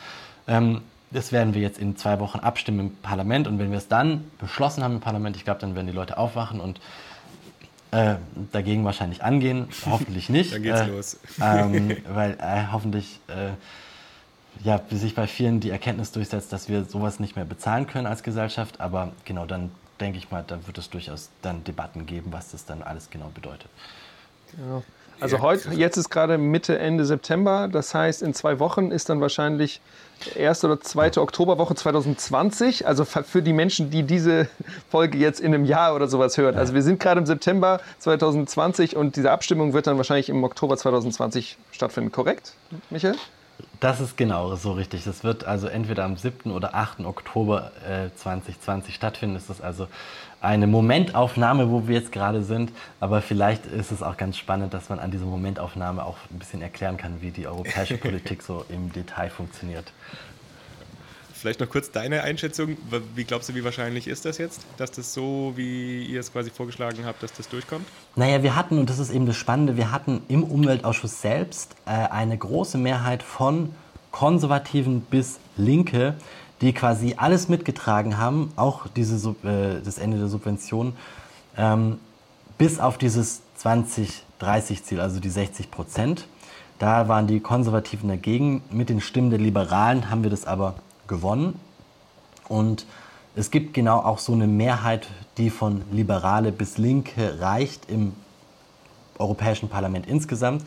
[0.48, 3.88] Ähm, das werden wir jetzt in zwei Wochen abstimmen im Parlament und wenn wir es
[3.88, 6.80] dann beschlossen haben im Parlament, ich glaube, dann werden die Leute aufwachen und
[7.92, 8.16] äh,
[8.52, 9.70] dagegen wahrscheinlich angehen.
[9.86, 10.54] Hoffentlich nicht.
[10.54, 11.20] dann geht's äh, los.
[11.42, 13.52] Ähm, weil äh, hoffentlich äh,
[14.64, 18.24] ja, sich bei vielen die Erkenntnis durchsetzt, dass wir sowas nicht mehr bezahlen können als
[18.24, 18.82] Gesellschaft.
[18.82, 22.66] Aber genau, dann denke ich mal, da wird es durchaus dann Debatten geben, was das
[22.66, 23.70] dann alles genau bedeutet.
[24.56, 24.84] Genau.
[25.20, 27.70] Also heute, jetzt ist gerade Mitte, Ende September.
[27.70, 29.80] Das heißt, in zwei Wochen ist dann wahrscheinlich
[30.36, 32.88] erste oder zweite Oktoberwoche 2020.
[32.88, 34.48] Also für die Menschen, die diese
[34.90, 36.56] Folge jetzt in einem Jahr oder sowas hören.
[36.58, 40.78] Also wir sind gerade im September 2020 und diese Abstimmung wird dann wahrscheinlich im Oktober
[40.78, 42.12] 2020 stattfinden.
[42.12, 42.54] Korrekt,
[42.90, 43.16] Michael?
[43.86, 45.04] Das ist genau so richtig.
[45.04, 46.50] Das wird also entweder am 7.
[46.52, 47.02] oder 8.
[47.02, 49.36] Oktober äh, 2020 stattfinden.
[49.36, 49.88] Das ist also
[50.42, 52.72] eine Momentaufnahme, wo wir jetzt gerade sind.
[53.00, 56.64] Aber vielleicht ist es auch ganz spannend, dass man an dieser Momentaufnahme auch ein bisschen
[56.64, 59.94] erklären kann, wie die europäische Politik so im Detail funktioniert.
[61.46, 62.76] Vielleicht noch kurz deine Einschätzung.
[63.14, 66.50] Wie glaubst du, wie wahrscheinlich ist das jetzt, dass das so, wie ihr es quasi
[66.50, 67.86] vorgeschlagen habt, dass das durchkommt?
[68.16, 71.92] Naja, wir hatten, und das ist eben das Spannende, wir hatten im Umweltausschuss selbst äh,
[71.92, 73.76] eine große Mehrheit von
[74.10, 76.16] Konservativen bis Linke,
[76.62, 80.96] die quasi alles mitgetragen haben, auch diese, äh, das Ende der Subvention,
[81.60, 82.00] ähm,
[82.58, 86.26] bis auf dieses 2030-Ziel, also die 60 Prozent.
[86.80, 88.64] Da waren die Konservativen dagegen.
[88.72, 90.74] Mit den Stimmen der Liberalen haben wir das aber
[91.08, 91.60] gewonnen.
[92.48, 92.86] Und
[93.36, 98.14] es gibt genau auch so eine Mehrheit, die von Liberale bis Linke reicht im
[99.20, 100.64] Europäischen Parlament insgesamt.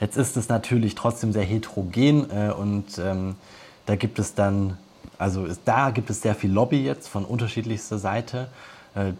[0.00, 3.34] Jetzt ist es natürlich trotzdem sehr heterogen äh, und ähm,
[3.86, 4.78] da gibt es dann,
[5.18, 8.48] also ist, da gibt es sehr viel Lobby jetzt von unterschiedlichster Seite.
[8.94, 9.12] Äh,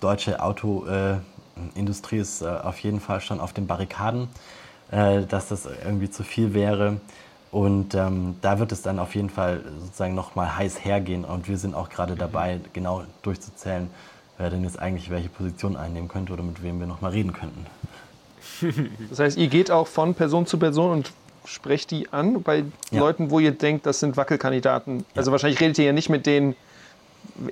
[0.00, 4.28] deutsche Autoindustrie äh, ist äh, auf jeden Fall schon auf den Barrikaden,
[4.90, 7.00] äh, dass das irgendwie zu viel wäre.
[7.50, 11.24] Und ähm, da wird es dann auf jeden Fall sozusagen nochmal heiß hergehen.
[11.24, 13.88] Und wir sind auch gerade dabei, genau durchzuzählen,
[14.38, 17.66] wer denn jetzt eigentlich welche Position einnehmen könnte oder mit wem wir nochmal reden könnten.
[19.10, 21.12] Das heißt, ihr geht auch von Person zu Person und
[21.44, 23.00] sprecht die an bei ja.
[23.00, 24.98] Leuten, wo ihr denkt, das sind Wackelkandidaten.
[24.98, 25.04] Ja.
[25.14, 26.56] Also wahrscheinlich redet ihr ja nicht mit denen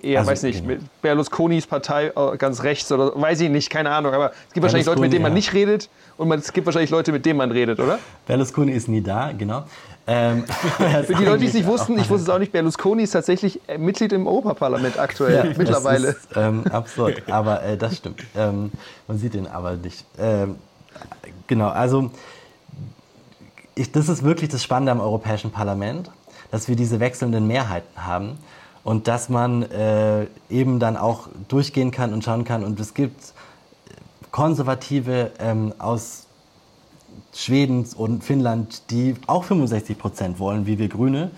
[0.03, 0.75] eher, also, weiß nicht, genau.
[0.75, 4.13] mit Berlusconis Partei äh, ganz rechts oder weiß ich nicht, keine Ahnung.
[4.13, 5.37] Aber es gibt wahrscheinlich Leute, mit denen man ja.
[5.37, 7.99] nicht redet und man, es gibt wahrscheinlich Leute, mit denen man redet, oder?
[8.27, 9.65] Berlusconi ist nie da, genau.
[10.07, 10.45] Ähm,
[11.07, 13.61] Für die Leute, die es nicht wussten, ich wusste es auch nicht, Berlusconi ist tatsächlich
[13.69, 16.09] äh, Mitglied im Europaparlament aktuell, ja, mittlerweile.
[16.09, 18.23] Das ist ähm, absurd, aber äh, das stimmt.
[18.37, 18.71] Ähm,
[19.09, 20.05] man sieht ihn aber nicht.
[20.19, 20.57] Ähm,
[21.47, 22.11] genau, also
[23.75, 26.11] ich, das ist wirklich das Spannende am Europäischen Parlament,
[26.51, 28.39] dass wir diese wechselnden Mehrheiten haben
[28.85, 32.63] und dass man äh, eben dann auch durchgehen kann und schauen kann.
[32.63, 33.33] Und es gibt
[34.31, 36.27] Konservative ähm, aus
[37.33, 41.31] Schweden und Finnland, die auch 65 Prozent wollen, wie wir Grüne.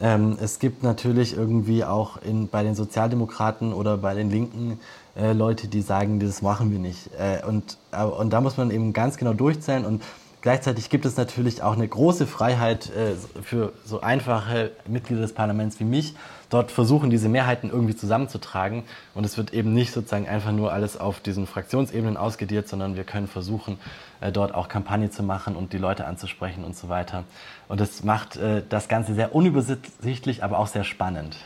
[0.00, 4.80] Ähm, es gibt natürlich irgendwie auch in, bei den Sozialdemokraten oder bei den Linken
[5.16, 7.10] äh, Leute, die sagen, das machen wir nicht.
[7.18, 9.84] Äh, und, äh, und da muss man eben ganz genau durchzählen.
[9.84, 10.02] Und
[10.48, 15.78] gleichzeitig gibt es natürlich auch eine große Freiheit äh, für so einfache Mitglieder des Parlaments
[15.78, 16.14] wie mich,
[16.48, 18.84] dort versuchen, diese Mehrheiten irgendwie zusammenzutragen.
[19.12, 23.04] Und es wird eben nicht sozusagen einfach nur alles auf diesen Fraktionsebenen ausgediert, sondern wir
[23.04, 23.78] können versuchen,
[24.22, 27.24] äh, dort auch Kampagne zu machen und die Leute anzusprechen und so weiter.
[27.68, 31.36] Und das macht äh, das Ganze sehr unübersichtlich, aber auch sehr spannend.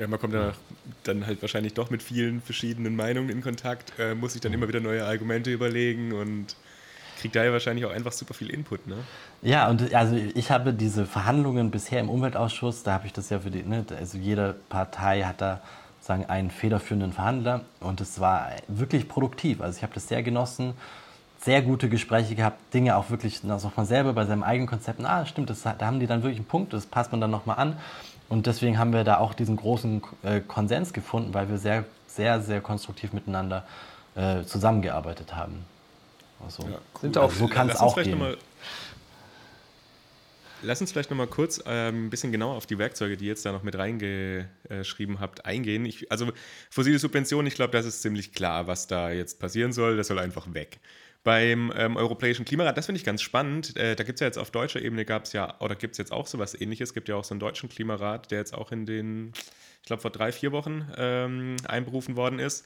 [0.00, 0.52] Ja, man kommt ja
[1.04, 4.66] dann halt wahrscheinlich doch mit vielen verschiedenen Meinungen in Kontakt, äh, muss sich dann immer
[4.66, 6.56] wieder neue Argumente überlegen und
[7.16, 8.96] kriegt da ja wahrscheinlich auch einfach super viel Input, ne?
[9.42, 13.40] Ja, und also ich habe diese Verhandlungen bisher im Umweltausschuss, da habe ich das ja
[13.40, 15.60] für die, ne, also jede Partei hat da
[16.00, 19.60] sagen einen federführenden Verhandler und es war wirklich produktiv.
[19.60, 20.74] Also ich habe das sehr genossen
[21.46, 25.48] sehr gute Gespräche gehabt, Dinge auch wirklich nochmal selber bei seinem eigenen Konzept, ah, stimmt,
[25.48, 27.76] das, da haben die dann wirklich einen Punkt, das passt man dann nochmal an.
[28.28, 32.40] Und deswegen haben wir da auch diesen großen äh, Konsens gefunden, weil wir sehr, sehr,
[32.40, 33.62] sehr konstruktiv miteinander
[34.16, 35.64] äh, zusammengearbeitet haben.
[36.44, 37.10] Also, ja, cool.
[37.16, 38.18] auch, also so kann es auch gehen.
[38.18, 38.36] Mal,
[40.62, 43.44] lass uns vielleicht nochmal kurz äh, ein bisschen genauer auf die Werkzeuge, die ihr jetzt
[43.46, 45.84] da noch mit reingeschrieben habt, eingehen.
[45.86, 46.32] Ich, also
[46.70, 49.96] fossile Subventionen, ich glaube, das ist ziemlich klar, was da jetzt passieren soll.
[49.96, 50.78] Das soll einfach weg
[51.26, 52.78] beim ähm, Europäischen Klimarat.
[52.78, 53.76] Das finde ich ganz spannend.
[53.76, 55.98] Äh, da gibt es ja jetzt auf deutscher Ebene gab es ja, oder gibt es
[55.98, 56.90] jetzt auch sowas ähnliches.
[56.90, 59.32] Es gibt ja auch so einen deutschen Klimarat, der jetzt auch in den,
[59.80, 62.64] ich glaube, vor drei, vier Wochen ähm, einberufen worden ist.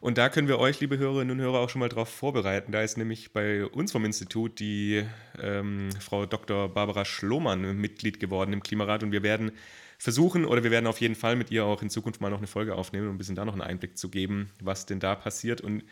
[0.00, 2.72] Und da können wir euch, liebe Hörerinnen und Hörer, auch schon mal drauf vorbereiten.
[2.72, 5.04] Da ist nämlich bei uns vom Institut die
[5.40, 6.68] ähm, Frau Dr.
[6.68, 9.52] Barbara Schlohmann Mitglied geworden im Klimarat und wir werden
[9.98, 12.46] versuchen oder wir werden auf jeden Fall mit ihr auch in Zukunft mal noch eine
[12.46, 15.60] Folge aufnehmen, um ein bisschen da noch einen Einblick zu geben, was denn da passiert.
[15.60, 15.84] Und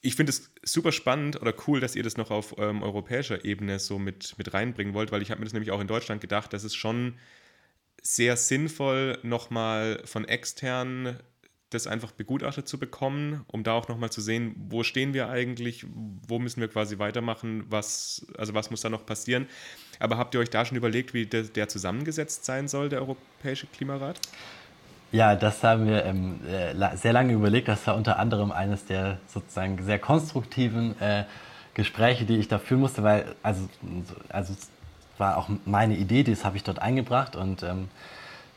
[0.00, 3.78] ich finde es super spannend oder cool, dass ihr das noch auf ähm, europäischer Ebene
[3.78, 6.52] so mit, mit reinbringen wollt, weil ich habe mir das nämlich auch in Deutschland gedacht,
[6.52, 7.14] dass es schon
[8.00, 11.18] sehr sinnvoll, nochmal von extern
[11.70, 15.84] das einfach begutachtet zu bekommen, um da auch nochmal zu sehen, wo stehen wir eigentlich,
[16.26, 19.46] wo müssen wir quasi weitermachen, was, also was muss da noch passieren.
[19.98, 23.66] Aber habt ihr euch da schon überlegt, wie der, der zusammengesetzt sein soll, der Europäische
[23.66, 24.18] Klimarat?
[25.12, 27.68] Ja, das haben wir ähm, äh, sehr lange überlegt.
[27.68, 31.24] Das war unter anderem eines der sozusagen sehr konstruktiven äh,
[31.74, 33.68] Gespräche, die ich da führen musste, weil also,
[34.28, 34.54] also
[35.16, 37.88] war auch meine Idee, das habe ich dort eingebracht und ähm,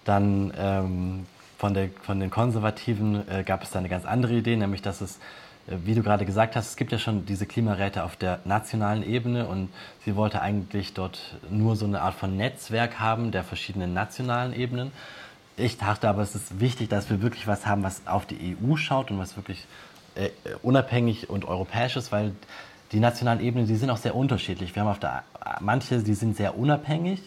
[0.05, 1.25] dann ähm,
[1.61, 4.99] von, der, von den Konservativen äh, gab es da eine ganz andere Idee, nämlich dass
[4.99, 5.17] es,
[5.67, 9.03] äh, wie du gerade gesagt hast, es gibt ja schon diese Klimaräte auf der nationalen
[9.07, 9.69] Ebene und
[10.03, 14.91] sie wollte eigentlich dort nur so eine Art von Netzwerk haben der verschiedenen nationalen Ebenen
[15.57, 18.77] ich dachte aber, es ist wichtig, dass wir wirklich was haben, was auf die EU
[18.77, 19.65] schaut und was wirklich
[20.15, 20.29] äh,
[20.63, 22.33] unabhängig und europäisch ist, weil
[22.91, 24.75] die nationalen Ebenen, die sind auch sehr unterschiedlich.
[24.75, 25.23] Wir haben auf der
[25.59, 27.21] manche, die sind sehr unabhängig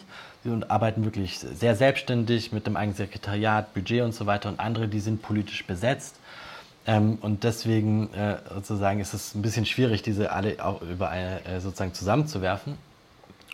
[0.51, 4.87] und arbeiten wirklich sehr selbstständig mit dem eigenen Sekretariat, Budget und so weiter und andere,
[4.87, 6.15] die sind politisch besetzt.
[6.87, 11.43] Ähm, und deswegen äh, sozusagen ist es ein bisschen schwierig, diese alle auch über eine
[11.45, 12.77] äh, sozusagen zusammenzuwerfen.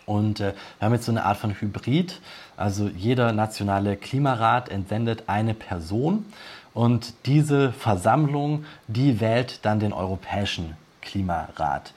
[0.04, 2.20] Und äh, wir haben jetzt so eine Art von Hybrid.
[2.56, 6.26] Also jeder nationale Klimarat entsendet eine Person
[6.74, 11.92] und diese Versammlung, die wählt dann den Europäischen Klimarat.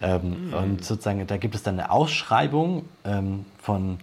[0.00, 0.54] Ähm, mhm.
[0.54, 3.98] Und sozusagen, da gibt es dann eine Ausschreibung ähm, von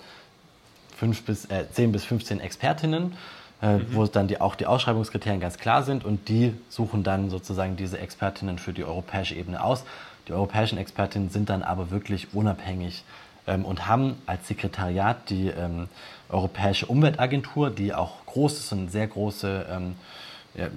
[0.97, 3.13] fünf bis, äh, 10 bis 15 Expertinnen,
[3.61, 3.85] äh, mhm.
[3.91, 7.99] wo dann die, auch die Ausschreibungskriterien ganz klar sind und die suchen dann sozusagen diese
[7.99, 9.83] Expertinnen für die europäische Ebene aus.
[10.27, 13.03] Die europäischen Expertinnen sind dann aber wirklich unabhängig
[13.47, 15.87] ähm, und haben als Sekretariat die ähm,
[16.29, 19.95] Europäische Umweltagentur, die auch groß ist und sehr großes ähm,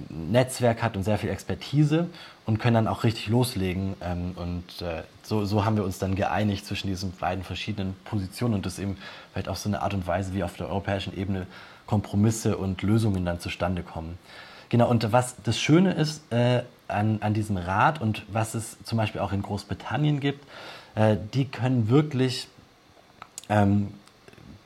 [0.09, 2.07] Netzwerk hat und sehr viel Expertise
[2.45, 3.95] und können dann auch richtig loslegen.
[4.01, 8.53] Ähm, und äh, so, so haben wir uns dann geeinigt zwischen diesen beiden verschiedenen Positionen
[8.55, 8.97] und das eben
[9.31, 11.47] vielleicht auch so eine Art und Weise, wie auf der europäischen Ebene
[11.85, 14.17] Kompromisse und Lösungen dann zustande kommen.
[14.69, 18.97] Genau, und was das Schöne ist äh, an, an diesem Rat und was es zum
[18.97, 20.45] Beispiel auch in Großbritannien gibt,
[20.95, 22.47] äh, die können wirklich
[23.49, 23.93] ähm,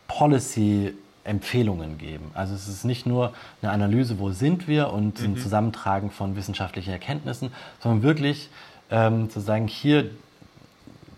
[0.08, 0.94] Policy
[1.26, 2.32] Empfehlungen geben.
[2.34, 5.38] Also es ist nicht nur eine Analyse, wo sind wir und ein mhm.
[5.38, 8.50] Zusammentragen von wissenschaftlichen Erkenntnissen, sondern wirklich
[8.92, 10.10] ähm, zu sagen, hier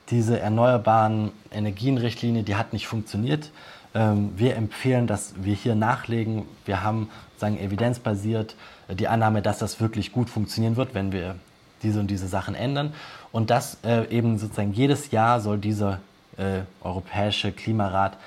[0.09, 3.51] diese erneuerbaren Energienrichtlinie, die hat nicht funktioniert.
[3.93, 6.45] Ähm, wir empfehlen, dass wir hier nachlegen.
[6.65, 8.55] Wir haben sagen evidenzbasiert
[8.87, 11.35] äh, die Annahme, dass das wirklich gut funktionieren wird, wenn wir
[11.83, 12.93] diese und diese Sachen ändern.
[13.31, 15.99] Und das äh, eben sozusagen jedes Jahr soll dieser
[16.37, 18.17] äh, Europäische Klimarat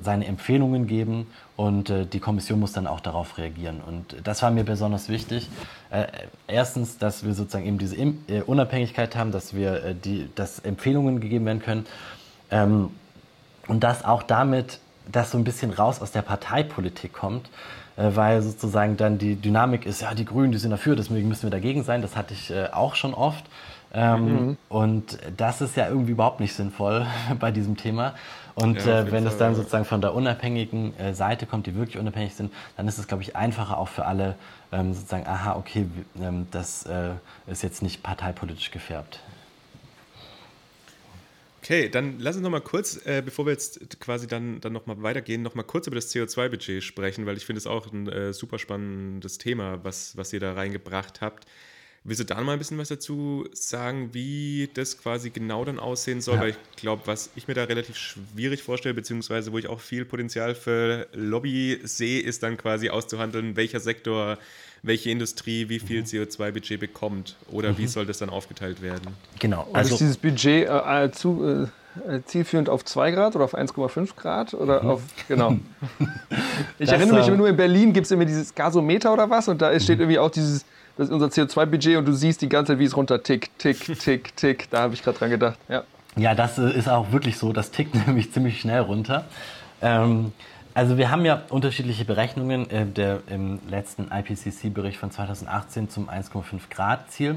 [0.00, 3.80] seine Empfehlungen geben und äh, die Kommission muss dann auch darauf reagieren.
[3.86, 5.48] Und das war mir besonders wichtig.
[5.90, 6.06] Äh,
[6.48, 7.96] erstens, dass wir sozusagen eben diese
[8.44, 11.86] Unabhängigkeit haben, dass wir die, dass Empfehlungen gegeben werden können
[12.50, 12.90] ähm,
[13.68, 17.50] und dass auch damit das so ein bisschen raus aus der Parteipolitik kommt,
[17.96, 21.50] weil sozusagen dann die Dynamik ist, ja, die Grünen, die sind dafür, deswegen müssen wir
[21.50, 22.00] dagegen sein.
[22.00, 23.44] Das hatte ich auch schon oft.
[23.92, 24.56] Ähm, mhm.
[24.68, 27.06] Und das ist ja irgendwie überhaupt nicht sinnvoll
[27.40, 28.14] bei diesem Thema.
[28.54, 31.98] Und ja, äh, wenn es dann sozusagen von der unabhängigen äh, Seite kommt, die wirklich
[31.98, 34.36] unabhängig sind, dann ist es, glaube ich, einfacher auch für alle
[34.72, 35.86] ähm, sozusagen, aha, okay,
[36.20, 37.10] ähm, das äh,
[37.46, 39.20] ist jetzt nicht parteipolitisch gefärbt.
[41.62, 44.86] Okay, dann lass uns noch mal kurz, äh, bevor wir jetzt quasi dann, dann noch
[44.86, 48.08] mal weitergehen, noch mal kurz über das CO2-Budget sprechen, weil ich finde es auch ein
[48.08, 51.46] äh, super spannendes Thema, was, was ihr da reingebracht habt.
[52.02, 56.22] Willst du da mal ein bisschen was dazu sagen, wie das quasi genau dann aussehen
[56.22, 56.36] soll?
[56.36, 56.40] Ja.
[56.40, 60.06] Weil ich glaube, was ich mir da relativ schwierig vorstelle, beziehungsweise wo ich auch viel
[60.06, 64.38] Potenzial für Lobby sehe, ist dann quasi auszuhandeln, welcher Sektor,
[64.82, 66.06] welche Industrie wie viel mhm.
[66.06, 67.78] CO2-Budget bekommt oder mhm.
[67.78, 69.14] wie soll das dann aufgeteilt werden?
[69.38, 69.68] Genau.
[69.74, 71.68] Also ist dieses Budget äh, äh zu,
[72.08, 74.88] äh, zielführend auf 2 Grad oder auf 1,5 Grad oder mhm.
[74.88, 75.50] auf, genau.
[76.78, 79.48] ich das, erinnere mich äh, nur, in Berlin gibt es immer dieses Gasometer oder was
[79.48, 80.04] und da steht mhm.
[80.04, 80.64] irgendwie auch dieses
[81.00, 83.98] das ist unser CO2-Budget und du siehst die ganze Zeit, wie es runter tick, tick,
[83.98, 84.68] tick, tick.
[84.68, 85.58] Da habe ich gerade dran gedacht.
[85.66, 85.84] Ja.
[86.14, 87.54] ja, das ist auch wirklich so.
[87.54, 89.24] Das tickt nämlich ziemlich schnell runter.
[89.80, 90.34] Ähm,
[90.74, 96.42] also wir haben ja unterschiedliche Berechnungen äh, der, im letzten IPCC-Bericht von 2018 zum 1,5
[96.68, 97.36] Grad Ziel.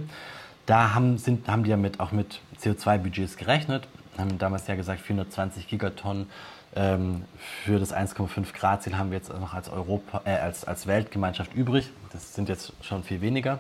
[0.66, 3.88] Da haben, sind, haben die ja mit, auch mit CO2-Budgets gerechnet,
[4.18, 6.28] haben damals ja gesagt 420 Gigatonnen
[6.76, 11.54] für das 1,5 Grad Ziel haben wir jetzt noch als, Europa, äh, als, als Weltgemeinschaft
[11.54, 11.90] übrig.
[12.12, 13.60] Das sind jetzt schon viel weniger.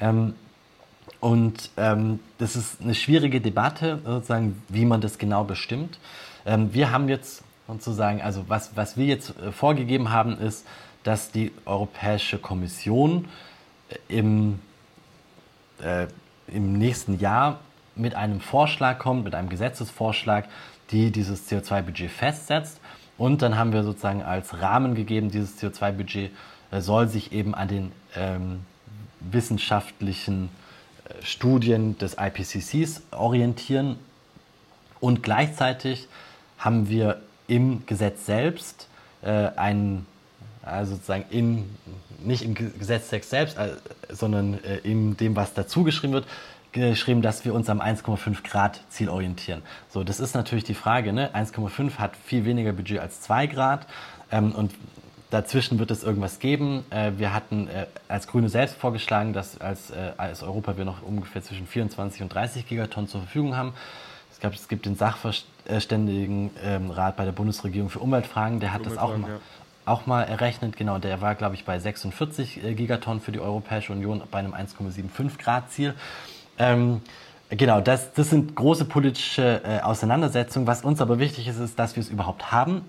[0.00, 0.34] Ähm,
[1.20, 5.98] und ähm, das ist eine schwierige Debatte, sozusagen, wie man das genau bestimmt.
[6.44, 10.66] Ähm, wir haben jetzt sozusagen, also was, was wir jetzt äh, vorgegeben haben, ist,
[11.04, 13.28] dass die Europäische Kommission
[13.88, 14.58] äh, im,
[15.80, 16.06] äh,
[16.48, 17.60] im nächsten Jahr
[17.94, 20.48] mit einem Vorschlag kommt, mit einem Gesetzesvorschlag,
[20.92, 22.80] die dieses CO2-Budget festsetzt.
[23.18, 26.30] Und dann haben wir sozusagen als Rahmen gegeben, dieses CO2-Budget
[26.70, 28.60] äh, soll sich eben an den ähm,
[29.20, 30.48] wissenschaftlichen
[31.04, 33.96] äh, Studien des IPCCs orientieren.
[35.00, 36.08] Und gleichzeitig
[36.58, 38.88] haben wir im Gesetz selbst
[39.22, 40.06] äh, einen,
[40.62, 41.76] also sozusagen in,
[42.24, 43.70] nicht im Gesetztext selbst, äh,
[44.10, 46.26] sondern äh, in dem, was dazu geschrieben wird,
[46.72, 49.62] geschrieben, dass wir uns am 1,5 Grad Ziel orientieren.
[49.88, 51.12] So, das ist natürlich die Frage.
[51.12, 51.30] Ne?
[51.34, 53.86] 1,5 hat viel weniger Budget als 2 Grad
[54.30, 54.72] ähm, und
[55.30, 56.84] dazwischen wird es irgendwas geben.
[56.90, 61.02] Äh, wir hatten äh, als Grüne selbst vorgeschlagen, dass als, äh, als Europa wir noch
[61.02, 63.72] ungefähr zwischen 24 und 30 Gigatonnen zur Verfügung haben.
[64.30, 68.98] Es, gab, es gibt den Sachverständigenrat ähm, bei der Bundesregierung für Umweltfragen, der hat das
[68.98, 69.38] auch mal, ja.
[69.84, 70.76] auch mal errechnet.
[70.76, 74.54] Genau, der war, glaube ich, bei 46 äh, Gigatonnen für die Europäische Union bei einem
[74.54, 75.94] 1,75 Grad Ziel.
[76.58, 77.00] Ähm,
[77.50, 80.66] genau, das, das sind große politische äh, Auseinandersetzungen.
[80.66, 82.84] Was uns aber wichtig ist, ist, dass wir es überhaupt haben.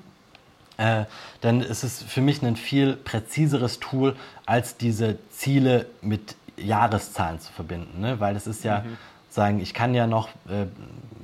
[0.77, 1.05] Äh,
[1.43, 7.51] denn es ist für mich ein viel präziseres Tool, als diese Ziele mit Jahreszahlen zu
[7.51, 8.01] verbinden.
[8.01, 8.19] Ne?
[8.19, 8.97] Weil es ist ja, mhm.
[9.29, 10.65] sagen, ich kann ja noch, äh,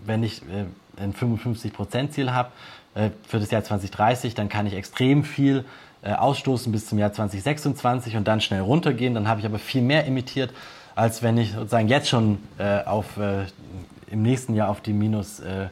[0.06, 0.66] wenn ich äh,
[1.02, 2.52] ein 55%-Ziel habe
[2.94, 5.66] äh, für das Jahr 2030, dann kann ich extrem viel
[6.02, 9.14] äh, ausstoßen bis zum Jahr 2026 und dann schnell runtergehen.
[9.16, 10.54] Dann habe ich aber viel mehr emittiert
[11.00, 13.46] als wenn ich sozusagen jetzt schon äh, auf, äh,
[14.12, 15.70] im nächsten Jahr auf die minus äh,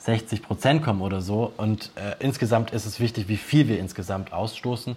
[0.00, 1.50] 60 Prozent komme oder so.
[1.56, 4.94] Und äh, insgesamt ist es wichtig, wie viel wir insgesamt ausstoßen.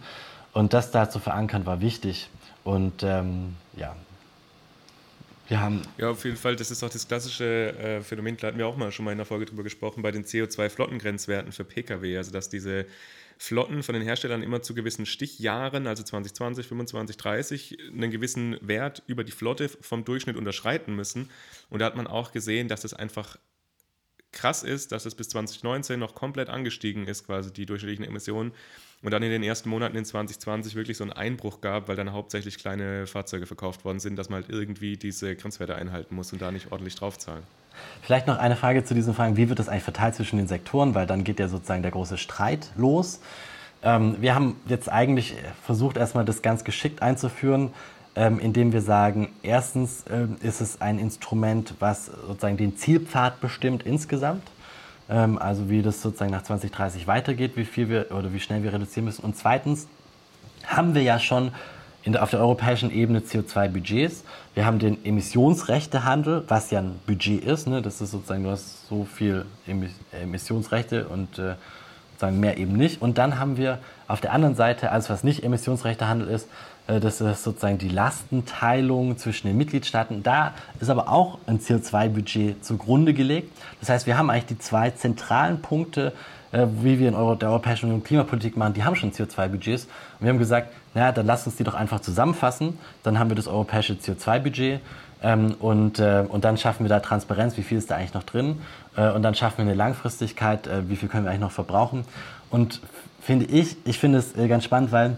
[0.52, 2.30] Und das da zu verankern war wichtig.
[2.66, 3.96] Und ähm, ja,
[5.48, 5.82] wir haben.
[5.98, 8.76] Ja, auf jeden Fall, das ist auch das klassische äh, Phänomen, da hatten wir auch
[8.76, 12.18] mal schon mal in der Folge drüber gesprochen, bei den CO2-Flottengrenzwerten für Pkw.
[12.18, 12.86] Also, dass diese
[13.42, 19.02] Flotten von den Herstellern immer zu gewissen Stichjahren, also 2020, 25, 30, einen gewissen Wert
[19.08, 21.30] über die Flotte vom Durchschnitt unterschreiten müssen.
[21.70, 23.38] Und da hat man auch gesehen, dass es einfach
[24.34, 28.52] krass ist, dass es bis 2019 noch komplett angestiegen ist, quasi die durchschnittlichen Emissionen.
[29.02, 32.12] Und dann in den ersten Monaten in 2020 wirklich so einen Einbruch gab, weil dann
[32.12, 36.42] hauptsächlich kleine Fahrzeuge verkauft worden sind, dass man halt irgendwie diese Grenzwerte einhalten muss und
[36.42, 37.44] da nicht ordentlich draufzahlen.
[38.02, 39.38] Vielleicht noch eine Frage zu diesen Fragen.
[39.38, 40.96] Wie wird das eigentlich verteilt zwischen den Sektoren?
[40.96, 43.20] Weil dann geht ja sozusagen der große Streit los.
[43.84, 47.72] Ähm, wir haben jetzt eigentlich versucht, erstmal das ganz geschickt einzuführen,
[48.16, 53.84] ähm, indem wir sagen, erstens ähm, ist es ein Instrument, was sozusagen den Zielpfad bestimmt
[53.84, 54.44] insgesamt.
[55.10, 58.74] Ähm, also wie das sozusagen nach 2030 weitergeht, wie viel wir oder wie schnell wir
[58.74, 59.24] reduzieren müssen.
[59.24, 59.88] Und zweitens
[60.66, 61.52] haben wir ja schon
[62.06, 64.24] der, auf der europäischen Ebene CO2-Budgets.
[64.56, 67.68] Wir haben den Emissionsrechtehandel, was ja ein Budget ist.
[67.68, 67.82] Ne?
[67.82, 69.46] Das ist sozusagen, du hast so viel
[70.12, 71.56] Emissionsrechte und äh,
[72.12, 73.02] sozusagen mehr eben nicht.
[73.02, 76.48] Und dann haben wir auf der anderen Seite alles, was nicht Emissionsrechtehandel ist,
[76.88, 80.24] äh, das ist sozusagen die Lastenteilung zwischen den Mitgliedstaaten.
[80.24, 83.56] Da ist aber auch ein CO2-Budget zugrunde gelegt.
[83.80, 86.14] Das heißt, wir haben eigentlich die zwei zentralen Punkte,
[86.52, 89.84] äh, wie wir in der Europäischen Union Klimapolitik machen, die haben schon CO2-Budgets.
[90.20, 92.78] Und wir haben gesagt, naja, dann lasst uns die doch einfach zusammenfassen.
[93.04, 94.82] Dann haben wir das europäische CO2-Budget.
[95.22, 98.24] Ähm, und, äh, und dann schaffen wir da Transparenz, wie viel ist da eigentlich noch
[98.24, 98.62] drin.
[98.96, 102.06] Äh, und dann schaffen wir eine Langfristigkeit, äh, wie viel können wir eigentlich noch verbrauchen.
[102.50, 102.82] Und
[103.22, 105.18] finde ich, ich finde es äh, ganz spannend, weil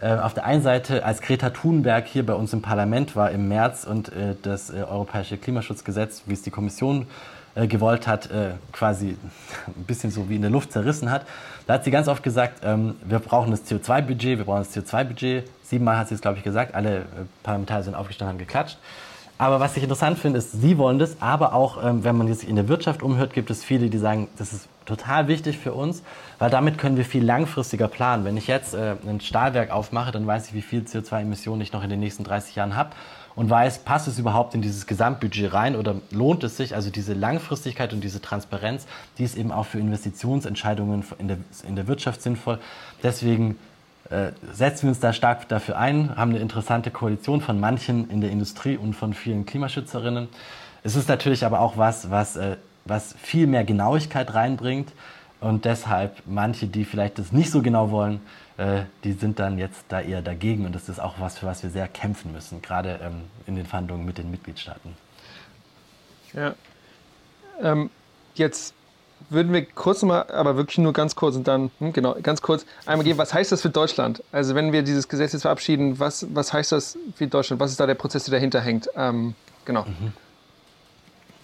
[0.00, 3.48] äh, auf der einen Seite, als Greta Thunberg hier bei uns im Parlament war im
[3.48, 7.06] März und äh, das europäische Klimaschutzgesetz, wie es die Kommission
[7.54, 8.28] gewollt hat,
[8.70, 9.16] quasi
[9.66, 11.24] ein bisschen so wie in der Luft zerrissen hat,
[11.66, 15.44] da hat sie ganz oft gesagt, ähm, wir brauchen das CO2-Budget, wir brauchen das CO2-Budget.
[15.62, 16.74] Siebenmal hat sie es, glaube ich, gesagt.
[16.74, 17.06] Alle
[17.42, 18.78] Parlamentarier sind aufgestanden, haben geklatscht.
[19.38, 22.48] Aber was ich interessant finde, ist, Sie wollen das, aber auch, ähm, wenn man sich
[22.48, 26.02] in der Wirtschaft umhört, gibt es viele, die sagen, das ist total wichtig für uns,
[26.38, 28.24] weil damit können wir viel langfristiger planen.
[28.24, 31.84] Wenn ich jetzt äh, ein Stahlwerk aufmache, dann weiß ich, wie viel CO2-Emissionen ich noch
[31.84, 32.90] in den nächsten 30 Jahren habe
[33.34, 36.74] und weiß, passt es überhaupt in dieses Gesamtbudget rein oder lohnt es sich?
[36.74, 38.86] Also diese Langfristigkeit und diese Transparenz,
[39.18, 42.58] die ist eben auch für Investitionsentscheidungen in der, in der Wirtschaft sinnvoll.
[43.02, 43.58] Deswegen
[44.10, 48.20] äh, setzen wir uns da stark dafür ein, haben eine interessante Koalition von manchen in
[48.20, 50.28] der Industrie und von vielen Klimaschützerinnen.
[50.82, 52.56] Es ist natürlich aber auch was, was, äh,
[52.86, 54.92] was viel mehr Genauigkeit reinbringt
[55.40, 58.20] und deshalb manche, die vielleicht das nicht so genau wollen,
[58.56, 61.62] äh, die sind dann jetzt da eher dagegen und das ist auch was, für was
[61.62, 64.94] wir sehr kämpfen müssen, gerade ähm, in den Verhandlungen mit den Mitgliedstaaten.
[66.32, 66.54] Ja.
[67.60, 67.90] Ähm,
[68.34, 68.74] jetzt
[69.30, 72.64] würden wir kurz mal, aber wirklich nur ganz kurz und dann, hm, genau, ganz kurz
[72.84, 74.22] einmal geben, was heißt das für Deutschland?
[74.32, 77.60] Also wenn wir dieses Gesetz jetzt verabschieden, was, was heißt das für Deutschland?
[77.60, 78.88] Was ist da der Prozess, der dahinter hängt?
[78.94, 79.34] Ähm,
[79.64, 79.84] genau.
[79.84, 80.12] Mhm.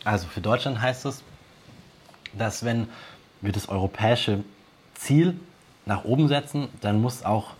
[0.04, 1.22] Also für Deutschland heißt es,
[2.38, 2.88] dass wenn
[3.40, 4.44] wir das europäische
[4.94, 5.38] Ziel
[5.86, 7.50] nach oben setzen, dann muss auch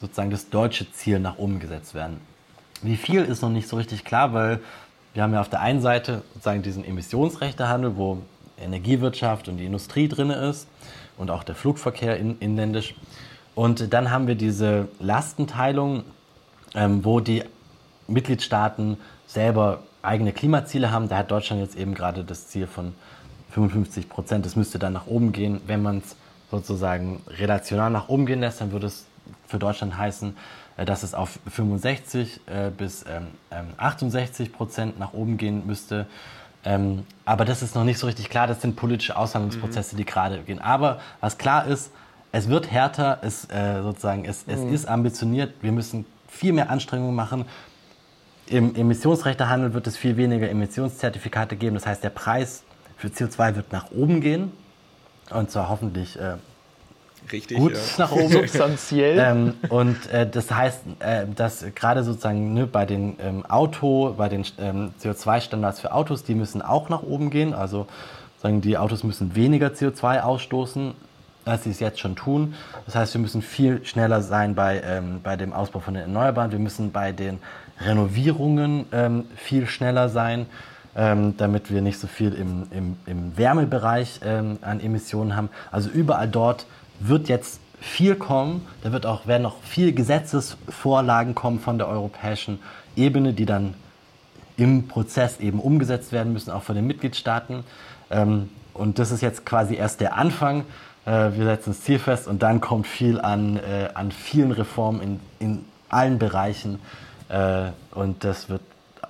[0.00, 2.20] sozusagen das deutsche Ziel nach oben gesetzt werden.
[2.82, 4.60] Wie viel ist noch nicht so richtig klar, weil
[5.12, 8.18] wir haben ja auf der einen Seite sozusagen diesen Emissionsrechtehandel, wo
[8.58, 10.68] Energiewirtschaft und die Industrie drin ist
[11.16, 12.94] und auch der Flugverkehr in, inländisch.
[13.54, 16.04] Und dann haben wir diese Lastenteilung,
[16.74, 17.42] ähm, wo die
[18.06, 18.96] Mitgliedstaaten
[19.26, 21.08] selber eigene Klimaziele haben.
[21.08, 22.94] Da hat Deutschland jetzt eben gerade das Ziel von
[23.50, 24.46] 55 Prozent.
[24.46, 25.60] Das müsste dann nach oben gehen.
[25.66, 26.16] Wenn man es
[26.50, 29.06] sozusagen relational nach oben gehen lässt, dann würde es
[29.46, 30.36] für Deutschland heißen,
[30.76, 33.04] äh, dass es auf 65 äh, bis
[33.76, 36.06] 68 ähm, ähm, Prozent nach oben gehen müsste.
[36.64, 38.46] Ähm, aber das ist noch nicht so richtig klar.
[38.46, 39.98] Das sind politische Aushandlungsprozesse, mhm.
[39.98, 40.60] die gerade gehen.
[40.60, 41.90] Aber was klar ist,
[42.32, 44.72] es wird härter, es, äh, sozusagen, es, es mhm.
[44.72, 45.54] ist ambitioniert.
[45.62, 47.44] Wir müssen viel mehr Anstrengungen machen.
[48.46, 51.74] Im Emissionsrechtehandel wird es viel weniger Emissionszertifikate geben.
[51.74, 52.64] Das heißt, der Preis
[53.00, 54.52] für CO2 wird nach oben gehen.
[55.30, 56.34] Und zwar hoffentlich äh,
[57.32, 57.78] Richtig, gut ja.
[57.98, 58.28] nach oben.
[58.30, 59.18] Substanziell.
[59.18, 64.28] Ähm, und äh, das heißt, äh, dass gerade sozusagen ne, bei den ähm, Auto, bei
[64.28, 67.54] den ähm, CO2-Standards für Autos, die müssen auch nach oben gehen.
[67.54, 67.86] Also
[68.42, 70.92] sagen die Autos müssen weniger CO2 ausstoßen,
[71.46, 72.54] als sie es jetzt schon tun.
[72.84, 76.52] Das heißt, wir müssen viel schneller sein bei, ähm, bei dem Ausbau von den Erneuerbaren.
[76.52, 77.38] Wir müssen bei den
[77.80, 80.46] Renovierungen ähm, viel schneller sein.
[80.96, 85.48] Ähm, damit wir nicht so viel im, im, im Wärmebereich ähm, an Emissionen haben.
[85.70, 86.66] Also überall dort,
[86.98, 88.66] wird jetzt viel kommen.
[88.82, 92.58] Da wird auch, werden auch viele Gesetzesvorlagen kommen von der europäischen
[92.96, 93.74] Ebene, die dann
[94.56, 97.64] im Prozess eben umgesetzt werden müssen, auch von den Mitgliedstaaten.
[98.10, 100.64] Ähm, und das ist jetzt quasi erst der Anfang.
[101.06, 105.00] Äh, wir setzen das Ziel fest und dann kommt viel an, äh, an vielen Reformen
[105.00, 106.78] in, in allen Bereichen.
[107.28, 108.62] Äh, und das wird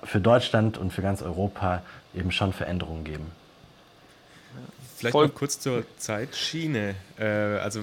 [0.03, 1.83] für Deutschland und für ganz Europa
[2.15, 3.31] eben schon Veränderungen geben.
[4.97, 5.27] Vielleicht Voll.
[5.27, 6.95] noch kurz zur Zeitschiene.
[7.17, 7.81] Äh, also,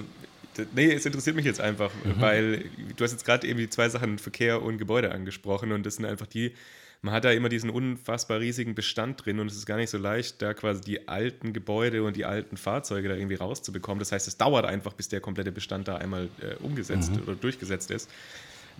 [0.73, 2.21] nee, es interessiert mich jetzt einfach, mhm.
[2.21, 2.65] weil
[2.95, 6.05] du hast jetzt gerade eben die zwei Sachen Verkehr und Gebäude angesprochen und das sind
[6.05, 6.53] einfach die,
[7.01, 9.97] man hat da immer diesen unfassbar riesigen Bestand drin und es ist gar nicht so
[9.97, 13.99] leicht, da quasi die alten Gebäude und die alten Fahrzeuge da irgendwie rauszubekommen.
[13.99, 17.23] Das heißt, es dauert einfach, bis der komplette Bestand da einmal äh, umgesetzt mhm.
[17.23, 18.09] oder durchgesetzt ist.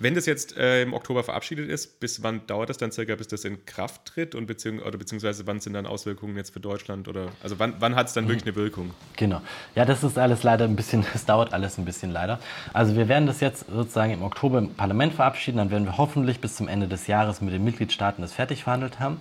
[0.01, 3.27] Wenn das jetzt äh, im Oktober verabschiedet ist, bis wann dauert das dann circa, bis
[3.27, 7.09] das in Kraft tritt und beziehungs oder beziehungsweise wann sind dann Auswirkungen jetzt für Deutschland
[7.09, 8.91] oder also wann, wann hat es dann wirklich eine Wirkung?
[9.17, 9.41] Genau.
[9.75, 12.39] Ja, das ist alles leider ein bisschen, es dauert alles ein bisschen leider.
[12.71, 16.39] Also wir werden das jetzt sozusagen im Oktober im Parlament verabschieden, dann werden wir hoffentlich
[16.39, 19.17] bis zum Ende des Jahres mit den Mitgliedstaaten das fertig verhandelt haben.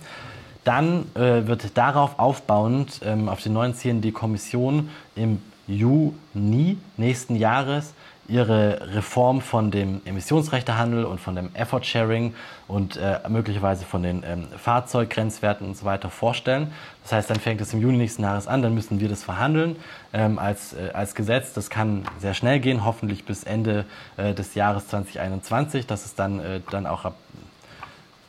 [0.63, 7.35] Dann äh, wird darauf aufbauend ähm, auf den neuen Zielen die Kommission im Juni nächsten
[7.35, 7.93] Jahres
[8.29, 12.33] ihre Reform von dem Emissionsrechtehandel und von dem Effort Sharing
[12.67, 16.71] und äh, möglicherweise von den ähm, Fahrzeuggrenzwerten und so weiter vorstellen.
[17.03, 19.75] Das heißt, dann fängt es im Juni nächsten Jahres an, dann müssen wir das verhandeln
[20.13, 21.53] ähm, als, äh, als Gesetz.
[21.53, 23.85] Das kann sehr schnell gehen, hoffentlich bis Ende
[24.17, 27.15] äh, des Jahres 2021, dass es dann, äh, dann auch ab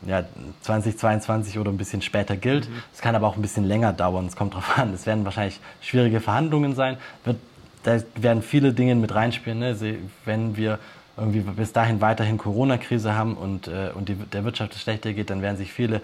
[0.06, 0.24] ja,
[0.62, 2.64] 2022 oder ein bisschen später gilt.
[2.92, 3.02] Es mhm.
[3.02, 4.26] kann aber auch ein bisschen länger dauern.
[4.26, 4.94] Es kommt darauf an.
[4.94, 6.96] Es werden wahrscheinlich schwierige Verhandlungen sein.
[7.24, 7.36] Wird,
[7.82, 9.58] da werden viele Dinge mit reinspielen.
[9.58, 9.76] Ne?
[10.24, 10.78] Wenn wir
[11.16, 15.42] irgendwie bis dahin weiterhin Corona-Krise haben und, äh, und die, der Wirtschaft schlechter geht, dann
[15.42, 16.00] werden sich viele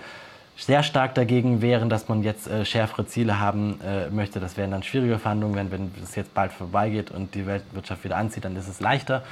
[0.56, 4.40] sehr stark dagegen wehren, dass man jetzt äh, schärfere Ziele haben äh, möchte.
[4.40, 5.54] Das wären dann schwierige Verhandlungen.
[5.54, 9.22] Wenn, wenn es jetzt bald vorbeigeht und die Weltwirtschaft wieder anzieht, dann ist es leichter.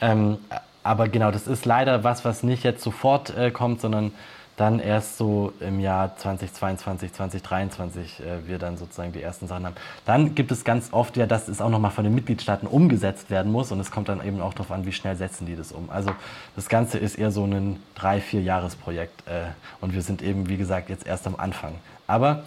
[0.00, 0.38] Ähm,
[0.82, 4.12] aber genau, das ist leider was, was nicht jetzt sofort äh, kommt, sondern
[4.56, 9.74] dann erst so im Jahr 2022, 2023 äh, wir dann sozusagen die ersten Sachen haben.
[10.04, 13.50] Dann gibt es ganz oft ja, dass es auch nochmal von den Mitgliedstaaten umgesetzt werden
[13.50, 15.90] muss und es kommt dann eben auch darauf an, wie schnell setzen die das um.
[15.90, 16.10] Also
[16.56, 19.46] das Ganze ist eher so ein drei, vier Jahresprojekt äh,
[19.80, 21.74] und wir sind eben, wie gesagt, jetzt erst am Anfang.
[22.06, 22.44] Aber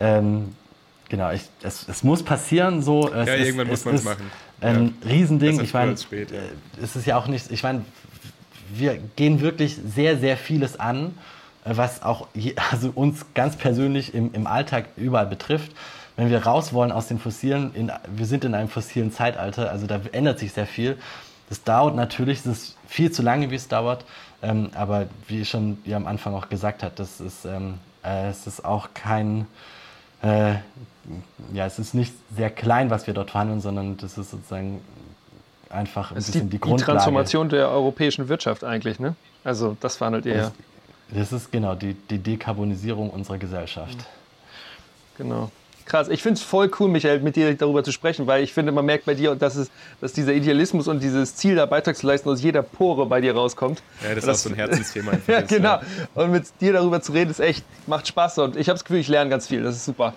[0.00, 0.54] ähm,
[1.08, 3.10] genau, ich, es, es, muss passieren so.
[3.10, 4.30] ja, ist, irgendwann muss man es machen
[4.60, 5.08] ein ja.
[5.10, 5.60] Riesending.
[5.60, 6.26] Ich meine, äh,
[6.82, 7.84] es ist ja auch nicht, ich meine,
[8.72, 11.14] wir gehen wirklich sehr, sehr vieles an,
[11.76, 15.72] was auch je, also uns ganz persönlich im, im Alltag überall betrifft.
[16.16, 19.86] Wenn wir raus wollen aus den fossilen, in, wir sind in einem fossilen Zeitalter, also
[19.86, 20.98] da ändert sich sehr viel.
[21.48, 24.04] Das dauert natürlich, es ist viel zu lange, wie es dauert,
[24.42, 28.46] ähm, aber wie schon wie am Anfang auch gesagt hat, das ist, ähm, äh, es
[28.46, 29.46] ist auch kein,
[30.22, 30.54] äh,
[31.52, 34.80] ja, es ist nicht sehr klein, was wir dort verhandeln, sondern das ist sozusagen
[35.70, 36.82] einfach ein es bisschen die, die Grundlage.
[36.82, 39.14] Die Transformation der europäischen Wirtschaft eigentlich, ne?
[39.44, 40.52] Also das verhandelt ihr ja.
[41.10, 43.96] Das ist genau die, die Dekarbonisierung unserer Gesellschaft.
[45.16, 45.50] Genau
[45.88, 46.08] krass.
[46.08, 48.86] Ich finde es voll cool, Michael, mit dir darüber zu sprechen, weil ich finde, man
[48.86, 52.28] merkt bei dir, dass, es, dass dieser Idealismus und dieses Ziel, da Beitrag zu leisten,
[52.28, 53.82] aus jeder Pore bei dir rauskommt.
[54.02, 55.12] Ja, das, das ist auch so ein Herzensthema.
[55.26, 55.80] ja, genau.
[56.14, 59.00] Und mit dir darüber zu reden, ist echt, macht Spaß und ich habe das Gefühl,
[59.00, 59.62] ich lerne ganz viel.
[59.62, 60.14] Das ist super.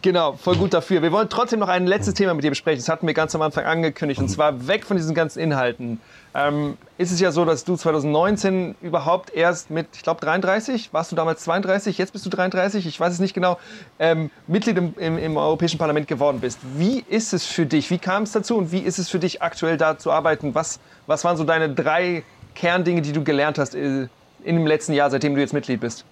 [0.00, 1.02] Genau, voll gut dafür.
[1.02, 2.78] Wir wollen trotzdem noch ein letztes Thema mit dir besprechen.
[2.78, 4.20] Das hatten wir ganz am Anfang angekündigt.
[4.20, 6.00] Und zwar weg von diesen ganzen Inhalten.
[6.36, 11.10] Ähm, ist es ja so, dass du 2019 überhaupt erst mit, ich glaube 33, warst
[11.10, 13.58] du damals 32, jetzt bist du 33, ich weiß es nicht genau,
[13.98, 16.60] ähm, Mitglied im, im, im, Europäischen Parlament geworden bist.
[16.76, 17.90] Wie ist es für dich?
[17.90, 20.54] Wie kam es dazu und wie ist es für dich aktuell da zu arbeiten?
[20.54, 20.78] Was,
[21.08, 22.22] was waren so deine drei
[22.54, 24.06] Kerndinge, die du gelernt hast äh,
[24.44, 26.04] in dem letzten Jahr, seitdem du jetzt Mitglied bist?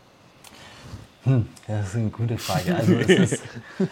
[1.26, 2.74] Hm, das ist eine gute Frage.
[2.76, 3.42] Also, ist,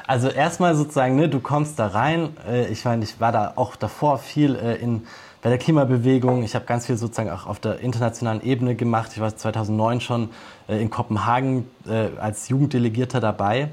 [0.06, 2.30] also erstmal sozusagen, ne, du kommst da rein.
[2.48, 5.02] Äh, ich meine, ich war da auch davor viel äh, in
[5.44, 6.42] bei der Klimabewegung.
[6.42, 9.10] Ich habe ganz viel sozusagen auch auf der internationalen Ebene gemacht.
[9.12, 10.30] Ich war 2009 schon
[10.68, 13.68] äh, in Kopenhagen äh, als Jugenddelegierter dabei.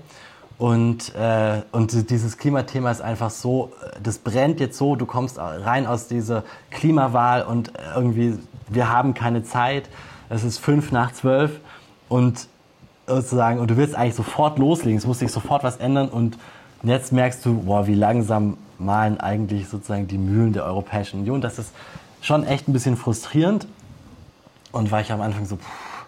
[0.57, 3.71] Und, äh, und dieses Klimathema ist einfach so,
[4.03, 8.37] das brennt jetzt so, du kommst rein aus dieser Klimawahl und irgendwie,
[8.67, 9.89] wir haben keine Zeit.
[10.29, 11.61] Es ist fünf nach zwölf
[12.09, 12.47] und
[13.15, 16.37] sozusagen, und du willst eigentlich sofort loslegen, es muss sich sofort was ändern und
[16.83, 21.41] jetzt merkst du, boah, wie langsam malen eigentlich sozusagen die Mühlen der Europäischen Union.
[21.41, 21.71] Das ist
[22.21, 23.67] schon echt ein bisschen frustrierend.
[24.71, 26.05] Und war ich am Anfang so, pff,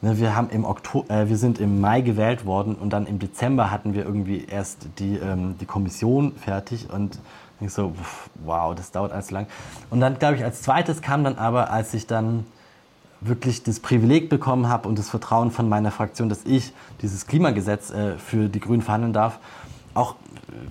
[0.00, 3.18] ne, wir, haben im Oktober, äh, wir sind im Mai gewählt worden und dann im
[3.18, 7.18] Dezember hatten wir irgendwie erst die, ähm, die Kommission fertig und
[7.60, 9.46] ich so, pff, wow, das dauert alles lang.
[9.90, 12.46] Und dann, glaube ich, als zweites kam dann aber, als ich dann
[13.20, 17.90] wirklich das Privileg bekommen habe und das Vertrauen von meiner Fraktion, dass ich dieses Klimagesetz
[17.90, 19.38] äh, für die Grünen verhandeln darf,
[19.94, 20.16] auch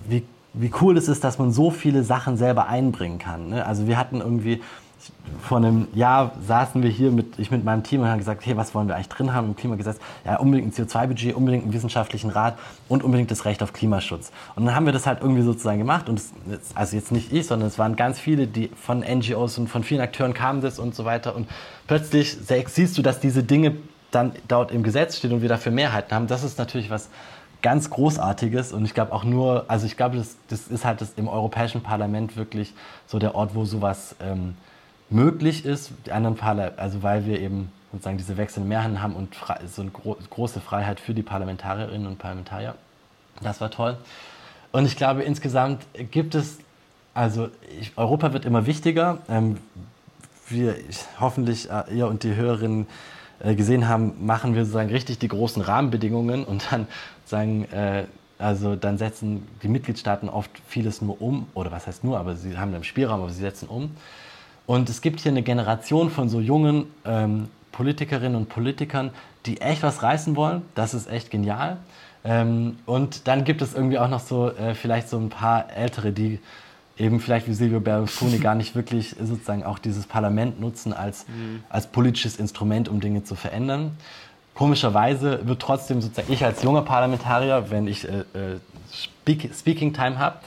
[0.08, 3.50] wie wie cool es ist, dass man so viele Sachen selber einbringen kann.
[3.50, 3.64] Ne?
[3.64, 4.62] Also wir hatten irgendwie,
[5.42, 8.56] vor einem Jahr saßen wir hier mit, ich mit meinem Team und haben gesagt, hey,
[8.56, 9.98] was wollen wir eigentlich drin haben im Klimagesetz?
[10.24, 14.30] Ja, unbedingt ein CO2-Budget, unbedingt einen wissenschaftlichen Rat und unbedingt das Recht auf Klimaschutz.
[14.56, 16.32] Und dann haben wir das halt irgendwie sozusagen gemacht und es,
[16.74, 20.00] also jetzt nicht ich, sondern es waren ganz viele, die von NGOs und von vielen
[20.00, 21.48] Akteuren kamen das und so weiter und
[21.86, 22.36] plötzlich
[22.66, 23.76] siehst du, dass diese Dinge
[24.10, 26.26] dann dort im Gesetz stehen und wir dafür Mehrheiten haben.
[26.26, 27.08] Das ist natürlich was,
[27.62, 31.12] ganz Großartiges und ich glaube auch nur, also ich glaube, das, das ist halt das
[31.16, 32.74] im Europäischen Parlament wirklich
[33.06, 34.54] so der Ort, wo sowas ähm,
[35.10, 35.92] möglich ist.
[36.06, 39.34] Die anderen Parla also weil wir eben sozusagen diese wechselnden Mehrheiten haben und
[39.66, 42.74] so eine gro große Freiheit für die Parlamentarierinnen und Parlamentarier.
[43.42, 43.98] Das war toll.
[44.72, 46.58] Und ich glaube, insgesamt gibt es,
[47.14, 47.48] also
[47.80, 49.18] ich, Europa wird immer wichtiger.
[49.28, 49.58] Ähm,
[50.48, 50.76] wir
[51.18, 52.86] hoffentlich äh, ihr und die Hörerinnen
[53.40, 56.86] äh, gesehen haben, machen wir sozusagen richtig die großen Rahmenbedingungen und dann
[57.24, 58.04] sagen, äh,
[58.38, 62.56] also dann setzen die Mitgliedstaaten oft vieles nur um, oder was heißt nur, aber sie
[62.56, 63.90] haben einen Spielraum, aber sie setzen um.
[64.66, 69.10] Und es gibt hier eine Generation von so jungen ähm, Politikerinnen und Politikern,
[69.46, 70.62] die echt was reißen wollen.
[70.74, 71.78] Das ist echt genial.
[72.24, 76.12] Ähm, und dann gibt es irgendwie auch noch so äh, vielleicht so ein paar Ältere,
[76.12, 76.38] die
[76.98, 81.64] eben vielleicht wie Silvio Berlusconi gar nicht wirklich sozusagen auch dieses Parlament nutzen als, mhm.
[81.68, 83.96] als politisches Instrument, um Dinge zu verändern.
[84.54, 88.58] Komischerweise wird trotzdem sozusagen ich als junger Parlamentarier, wenn ich äh, äh
[88.92, 90.40] Speak, Speaking Time habe,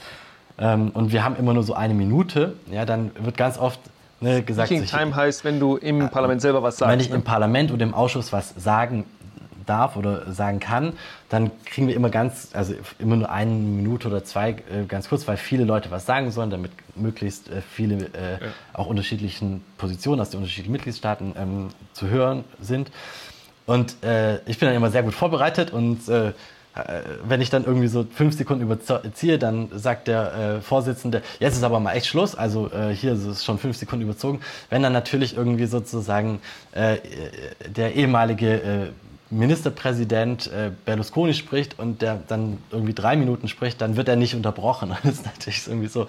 [0.58, 3.80] ähm, und wir haben immer nur so eine Minute, ja, dann wird ganz oft
[4.24, 4.68] ne, gesagt.
[4.68, 6.92] Speaking Time heißt, wenn du im äh, Parlament selber was sagst.
[6.92, 7.16] Wenn ich ne?
[7.16, 9.04] im Parlament oder im Ausschuss was sagen
[9.66, 10.92] darf oder sagen kann,
[11.28, 15.26] dann kriegen wir immer ganz, also immer nur eine Minute oder zwei, äh, ganz kurz,
[15.26, 18.48] weil viele Leute was sagen sollen, damit möglichst äh, viele äh, ja.
[18.72, 22.90] auch unterschiedlichen Positionen aus den unterschiedlichen Mitgliedstaaten ähm, zu hören sind.
[23.66, 26.32] Und äh, ich bin dann immer sehr gut vorbereitet und äh,
[27.22, 31.62] wenn ich dann irgendwie so fünf Sekunden überziehe, dann sagt der äh, Vorsitzende, jetzt ist
[31.62, 34.40] aber mal echt Schluss, also äh, hier ist es schon fünf Sekunden überzogen.
[34.70, 36.40] Wenn dann natürlich irgendwie sozusagen
[36.72, 36.96] äh,
[37.68, 38.90] der ehemalige äh,
[39.30, 44.34] Ministerpräsident äh, Berlusconi spricht und der dann irgendwie drei Minuten spricht, dann wird er nicht
[44.34, 44.94] unterbrochen.
[45.04, 46.06] Das ist natürlich irgendwie so,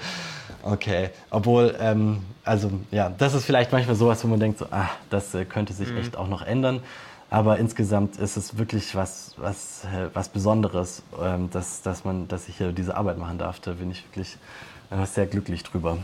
[0.63, 1.09] okay.
[1.30, 5.34] Obwohl, ähm, also ja, das ist vielleicht manchmal sowas, wo man denkt, so, ah, das
[5.36, 5.97] äh, könnte sich mhm.
[5.97, 6.82] echt auch noch ändern.
[7.30, 12.47] Aber insgesamt ist es wirklich was, was, äh, was Besonderes, ähm, dass, dass, man, dass
[12.47, 13.59] ich hier diese Arbeit machen darf.
[13.59, 14.38] Da bin ich wirklich
[14.91, 15.97] äh, sehr glücklich drüber.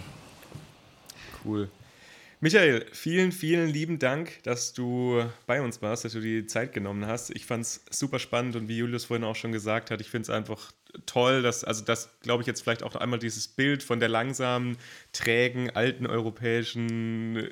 [1.45, 1.69] Cool.
[2.43, 7.05] Michael, vielen, vielen lieben Dank, dass du bei uns warst, dass du die Zeit genommen
[7.05, 7.30] hast.
[7.30, 10.24] Ich fand es super spannend und wie Julius vorhin auch schon gesagt hat, ich finde
[10.24, 10.72] es einfach
[11.05, 14.78] toll, dass, also das glaube ich jetzt vielleicht auch einmal dieses Bild von der langsamen,
[15.13, 17.47] trägen, alten Europäischen äh,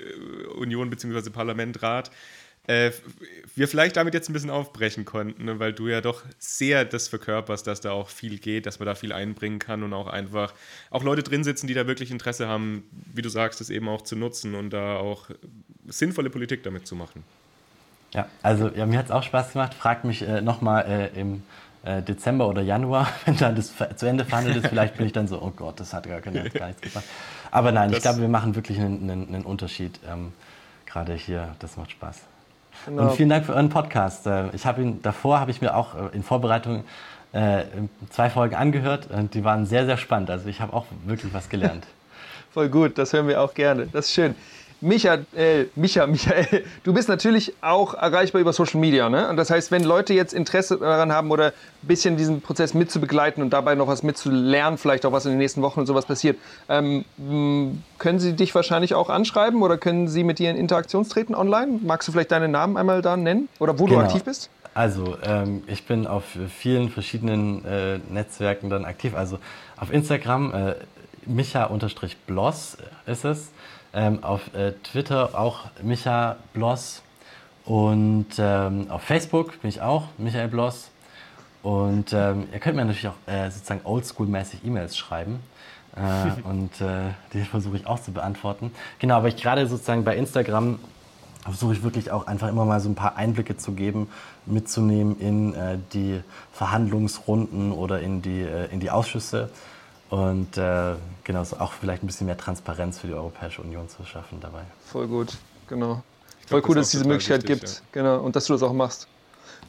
[0.55, 1.29] Union bzw.
[1.29, 2.09] Parlamentrat
[2.69, 2.91] äh,
[3.55, 5.59] wir vielleicht damit jetzt ein bisschen aufbrechen konnten, ne?
[5.59, 8.93] weil du ja doch sehr das verkörperst, dass da auch viel geht, dass man da
[8.93, 10.53] viel einbringen kann und auch einfach
[10.91, 14.03] auch Leute drin sitzen, die da wirklich Interesse haben, wie du sagst, das eben auch
[14.03, 15.29] zu nutzen und da auch
[15.87, 17.23] sinnvolle Politik damit zu machen.
[18.13, 19.73] Ja, also ja, mir hat es auch Spaß gemacht.
[19.73, 21.43] Fragt mich äh, nochmal äh, im
[21.83, 25.27] äh, Dezember oder Januar, wenn dann das zu Ende verhandelt ist, vielleicht bin ich dann
[25.27, 27.05] so, oh Gott, das hat gar, keine, gar nichts gebracht.
[27.49, 29.99] Aber nein, das ich glaube, wir machen wirklich einen, einen, einen Unterschied.
[30.07, 30.33] Ähm,
[30.85, 32.21] Gerade hier, das macht Spaß.
[32.85, 33.03] Genau.
[33.03, 34.27] Und vielen Dank für euren Podcast.
[34.27, 36.83] Äh, ich habe ihn davor habe ich mir auch äh, in Vorbereitung
[37.31, 37.63] äh,
[38.09, 40.29] zwei Folgen angehört und die waren sehr sehr spannend.
[40.29, 41.85] Also ich habe auch wirklich was gelernt.
[42.53, 43.87] Voll gut, das hören wir auch gerne.
[43.87, 44.35] Das ist schön.
[44.81, 49.09] Micha, äh, Micha, Michael, du bist natürlich auch erreichbar über Social Media.
[49.09, 49.29] Ne?
[49.29, 53.43] Und das heißt, wenn Leute jetzt Interesse daran haben oder ein bisschen diesen Prozess mitzubegleiten
[53.43, 56.37] und dabei noch was mitzulernen, vielleicht auch was in den nächsten Wochen und sowas passiert,
[56.69, 57.03] ähm,
[57.97, 61.79] können sie dich wahrscheinlich auch anschreiben oder können sie mit dir in Interaktion treten online?
[61.83, 63.99] Magst du vielleicht deinen Namen einmal da nennen oder wo genau.
[63.99, 64.49] du aktiv bist?
[64.73, 66.23] Also, ähm, ich bin auf
[66.57, 69.15] vielen verschiedenen äh, Netzwerken dann aktiv.
[69.15, 69.39] Also
[69.75, 70.75] auf Instagram, äh,
[71.25, 73.49] micha-bloss ist es.
[73.93, 77.01] Ähm, auf äh, Twitter auch Micha Bloss.
[77.65, 80.91] Und ähm, auf Facebook bin ich auch Michael Bloss.
[81.61, 85.39] Und ähm, ihr könnt mir natürlich auch äh, sozusagen oldschool-mäßig E-Mails schreiben.
[85.95, 88.71] Äh, und äh, die versuche ich auch zu beantworten.
[88.99, 90.79] Genau, aber ich gerade sozusagen bei Instagram
[91.43, 94.09] versuche ich wirklich auch einfach immer mal so ein paar Einblicke zu geben,
[94.45, 96.21] mitzunehmen in äh, die
[96.51, 99.49] Verhandlungsrunden oder in die, äh, in die Ausschüsse
[100.09, 104.03] und äh, genau, so auch vielleicht ein bisschen mehr Transparenz für die Europäische Union zu
[104.03, 104.61] schaffen dabei.
[104.85, 105.37] Voll gut,
[105.67, 106.03] genau.
[106.47, 107.69] Voll cool, dass es diese Möglichkeit wichtig, gibt.
[107.69, 107.81] Ja.
[107.91, 109.07] Genau, und dass du das auch machst.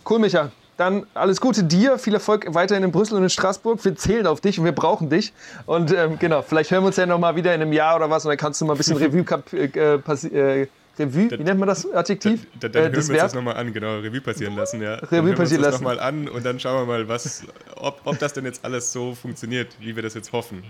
[0.09, 0.51] Cool, Micha.
[0.79, 3.85] Dann alles Gute dir, viel Erfolg weiterhin in Brüssel und in Straßburg.
[3.85, 5.35] Wir zählen auf dich und wir brauchen dich.
[5.67, 8.25] Und ähm, genau, vielleicht hören wir uns ja nochmal wieder in einem Jahr oder was
[8.25, 9.23] und dann kannst du mal ein bisschen Revue
[9.53, 10.69] äh, äh,
[11.01, 12.47] Revue, wie nennt man das Adjektiv?
[12.61, 14.95] Dann, dann, dann äh, hören wir uns das nochmal an, genau, Revue passieren lassen, ja.
[14.95, 15.83] Revue passieren lassen.
[15.83, 17.45] nochmal an und dann schauen wir mal, was,
[17.77, 20.63] ob, ob das denn jetzt alles so funktioniert, wie wir das jetzt hoffen.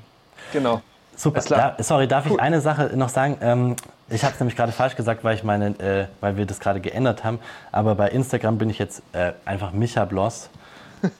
[0.52, 0.82] Genau.
[1.16, 1.42] Super.
[1.48, 2.32] Da, sorry, darf cool.
[2.32, 3.36] ich eine Sache noch sagen?
[3.42, 3.76] Ähm,
[4.08, 6.80] ich habe es nämlich gerade falsch gesagt, weil ich meine, äh, weil wir das gerade
[6.80, 7.40] geändert haben.
[7.72, 10.48] Aber bei Instagram bin ich jetzt äh, einfach Micha Bloss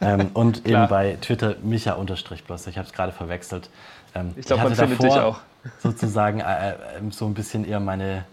[0.01, 2.67] ähm, und eben bei Twitter Micha-Bloss.
[2.67, 3.69] Ich habe es gerade verwechselt.
[4.15, 5.41] Ähm, ich glaube, man findet dich auch.
[5.83, 6.75] Sozusagen äh, äh,
[7.11, 8.25] so ein bisschen eher meine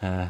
[0.00, 0.26] äh,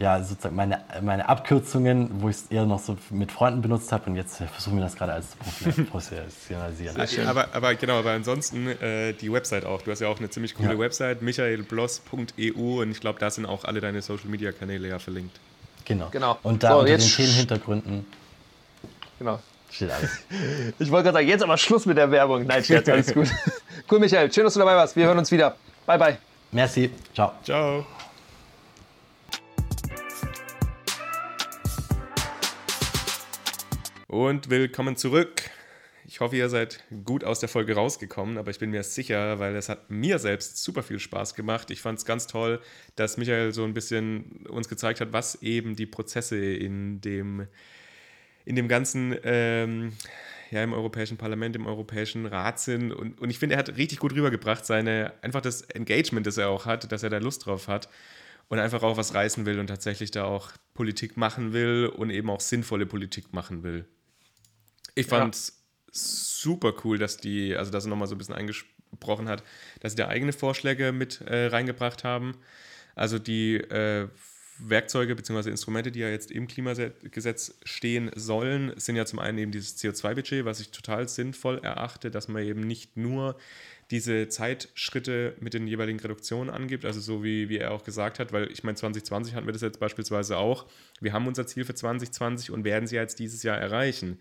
[0.00, 4.08] ja, sozusagen meine, meine Abkürzungen, wo ich es eher noch so mit Freunden benutzt habe
[4.08, 5.36] und jetzt versuchen wir das gerade als zu
[5.84, 7.28] professionalisieren.
[7.28, 9.82] aber, aber genau, aber ansonsten äh, die Website auch.
[9.82, 10.78] Du hast ja auch eine ziemlich coole ja.
[10.78, 15.38] Website, michaelbloss.eu und ich glaube, da sind auch alle deine Social Media Kanäle ja verlinkt.
[15.84, 16.08] Genau.
[16.10, 16.38] genau.
[16.42, 18.06] Und da so, unter den Themenhintergründen
[19.18, 19.38] genau.
[19.70, 20.10] steht alles.
[20.78, 22.46] Ich wollte gerade sagen, jetzt aber Schluss mit der Werbung.
[22.46, 23.28] Nein, Scherz, alles gut.
[23.90, 24.32] cool, Michael.
[24.32, 24.96] Schön, dass du dabei warst.
[24.96, 25.56] Wir hören uns wieder.
[25.84, 26.16] Bye, bye.
[26.52, 26.90] Merci.
[27.12, 27.32] Ciao.
[27.44, 27.84] Ciao.
[34.10, 35.40] Und willkommen zurück.
[36.04, 39.54] Ich hoffe, ihr seid gut aus der Folge rausgekommen, aber ich bin mir sicher, weil
[39.54, 41.70] es hat mir selbst super viel Spaß gemacht.
[41.70, 42.60] Ich fand es ganz toll,
[42.96, 47.46] dass Michael so ein bisschen uns gezeigt hat, was eben die Prozesse in dem,
[48.44, 49.92] in dem ganzen, ähm,
[50.50, 52.90] ja, im Europäischen Parlament, im Europäischen Rat sind.
[52.90, 56.48] Und, und ich finde, er hat richtig gut rübergebracht, seine, einfach das Engagement, das er
[56.48, 57.88] auch hat, dass er da Lust drauf hat
[58.48, 62.28] und einfach auch was reißen will und tatsächlich da auch Politik machen will und eben
[62.28, 63.86] auch sinnvolle Politik machen will.
[64.94, 65.92] Ich fand es ja.
[65.92, 69.42] super cool, dass die, also dass er nochmal so ein bisschen eingesprochen hat,
[69.80, 72.36] dass sie da eigene Vorschläge mit äh, reingebracht haben.
[72.94, 74.08] Also die äh,
[74.62, 75.50] Werkzeuge bzw.
[75.50, 80.44] Instrumente, die ja jetzt im Klimagesetz stehen sollen, sind ja zum einen eben dieses CO2-Budget,
[80.44, 83.36] was ich total sinnvoll erachte, dass man eben nicht nur
[83.90, 88.32] diese Zeitschritte mit den jeweiligen Reduktionen angibt, also so wie, wie er auch gesagt hat,
[88.32, 90.66] weil ich meine, 2020 hatten wir das jetzt beispielsweise auch.
[91.00, 94.18] Wir haben unser Ziel für 2020 und werden sie jetzt dieses Jahr erreichen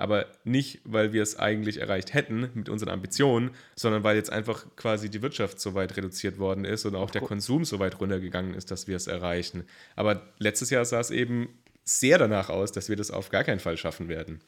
[0.00, 4.64] aber nicht, weil wir es eigentlich erreicht hätten mit unseren Ambitionen, sondern weil jetzt einfach
[4.76, 8.54] quasi die Wirtschaft so weit reduziert worden ist und auch der Konsum so weit runtergegangen
[8.54, 9.64] ist, dass wir es erreichen.
[9.96, 11.48] Aber letztes Jahr sah es eben
[11.84, 14.40] sehr danach aus, dass wir das auf gar keinen Fall schaffen werden.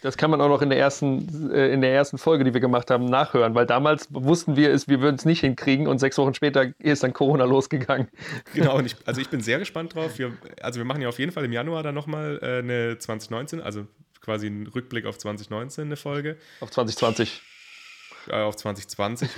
[0.00, 2.60] Das kann man auch noch in der ersten, äh, in der ersten Folge, die wir
[2.60, 6.16] gemacht haben, nachhören, weil damals wussten wir es, wir würden es nicht hinkriegen und sechs
[6.18, 8.08] Wochen später ist dann Corona losgegangen.
[8.54, 10.18] Genau, und ich, also ich bin sehr gespannt drauf.
[10.18, 10.32] Wir,
[10.62, 13.86] also wir machen ja auf jeden Fall im Januar dann nochmal äh, eine 2019, also
[14.28, 16.36] quasi ein Rückblick auf 2019 eine Folge.
[16.60, 17.40] Auf 2020.
[18.28, 19.30] Äh, auf 2020.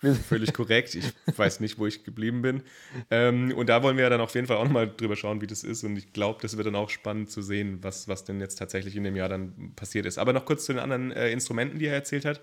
[0.28, 0.94] Völlig korrekt.
[0.94, 2.62] Ich weiß nicht, wo ich geblieben bin.
[3.10, 5.46] Ähm, und da wollen wir ja dann auf jeden Fall auch nochmal drüber schauen, wie
[5.46, 5.84] das ist.
[5.84, 8.96] Und ich glaube, das wird dann auch spannend zu sehen, was, was denn jetzt tatsächlich
[8.96, 10.16] in dem Jahr dann passiert ist.
[10.16, 12.40] Aber noch kurz zu den anderen äh, Instrumenten, die er erzählt hat.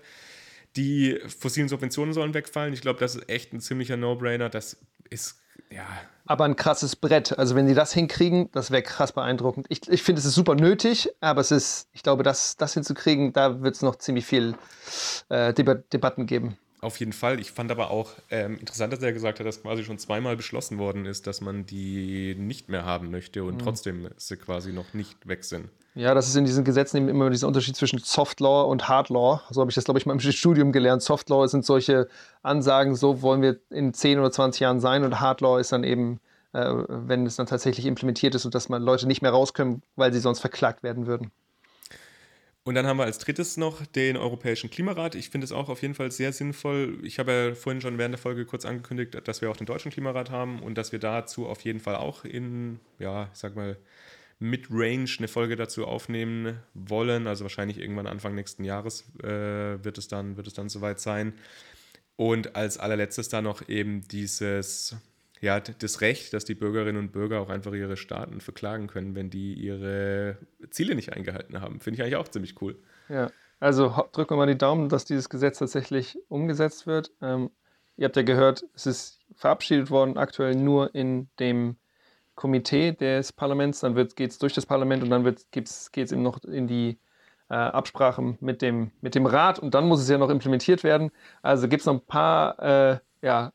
[0.76, 2.74] Die fossilen Subventionen sollen wegfallen.
[2.74, 4.50] Ich glaube, das ist echt ein ziemlicher No-Brainer.
[4.50, 4.76] Das
[5.10, 5.86] ist, ja,
[6.26, 7.38] aber ein krasses Brett.
[7.38, 9.66] Also wenn sie das hinkriegen, das wäre krass beeindruckend.
[9.68, 13.32] Ich, ich finde, es ist super nötig, aber es ist, ich glaube, das, das hinzukriegen,
[13.32, 14.54] da wird es noch ziemlich viel
[15.28, 16.58] äh, Debat Debatten geben.
[16.80, 17.40] Auf jeden Fall.
[17.40, 20.78] Ich fand aber auch ähm, interessant, dass er gesagt hat, dass quasi schon zweimal beschlossen
[20.78, 23.58] worden ist, dass man die nicht mehr haben möchte und mhm.
[23.60, 25.70] trotzdem sie quasi noch nicht weg sind.
[25.96, 29.08] Ja, das ist in diesen Gesetzen eben immer dieser Unterschied zwischen Soft Law und Hard
[29.08, 29.40] Law.
[29.48, 31.00] So habe ich das, glaube ich, mal im Studium gelernt.
[31.00, 32.06] Soft Law sind solche
[32.42, 35.84] Ansagen, so wollen wir in 10 oder 20 Jahren sein und Hard Law ist dann
[35.84, 36.20] eben,
[36.52, 40.12] äh, wenn es dann tatsächlich implementiert ist und dass man Leute nicht mehr rauskommen, weil
[40.12, 41.30] sie sonst verklagt werden würden.
[42.64, 45.14] Und dann haben wir als drittes noch den Europäischen Klimarat.
[45.14, 46.98] Ich finde es auch auf jeden Fall sehr sinnvoll.
[47.04, 49.90] Ich habe ja vorhin schon während der Folge kurz angekündigt, dass wir auch den Deutschen
[49.90, 53.78] Klimarat haben und dass wir dazu auf jeden Fall auch in, ja, ich sag mal,
[54.38, 57.26] Mid-Range eine Folge dazu aufnehmen wollen.
[57.26, 61.34] Also wahrscheinlich irgendwann Anfang nächsten Jahres äh, wird, es dann, wird es dann soweit sein.
[62.16, 64.96] Und als allerletztes dann noch eben dieses,
[65.40, 69.30] ja, das Recht, dass die Bürgerinnen und Bürger auch einfach ihre Staaten verklagen können, wenn
[69.30, 70.38] die ihre
[70.70, 71.80] Ziele nicht eingehalten haben.
[71.80, 72.76] Finde ich eigentlich auch ziemlich cool.
[73.08, 73.30] Ja,
[73.60, 77.10] also drücken wir mal die Daumen, dass dieses Gesetz tatsächlich umgesetzt wird.
[77.22, 77.50] Ähm,
[77.96, 81.76] ihr habt ja gehört, es ist verabschiedet worden, aktuell nur in dem
[82.36, 86.44] Komitee des Parlaments, dann geht es durch das Parlament und dann geht es eben noch
[86.44, 86.98] in die
[87.48, 91.10] äh, Absprache mit dem, mit dem Rat und dann muss es ja noch implementiert werden.
[91.42, 93.52] Also gibt es noch ein paar äh, ja,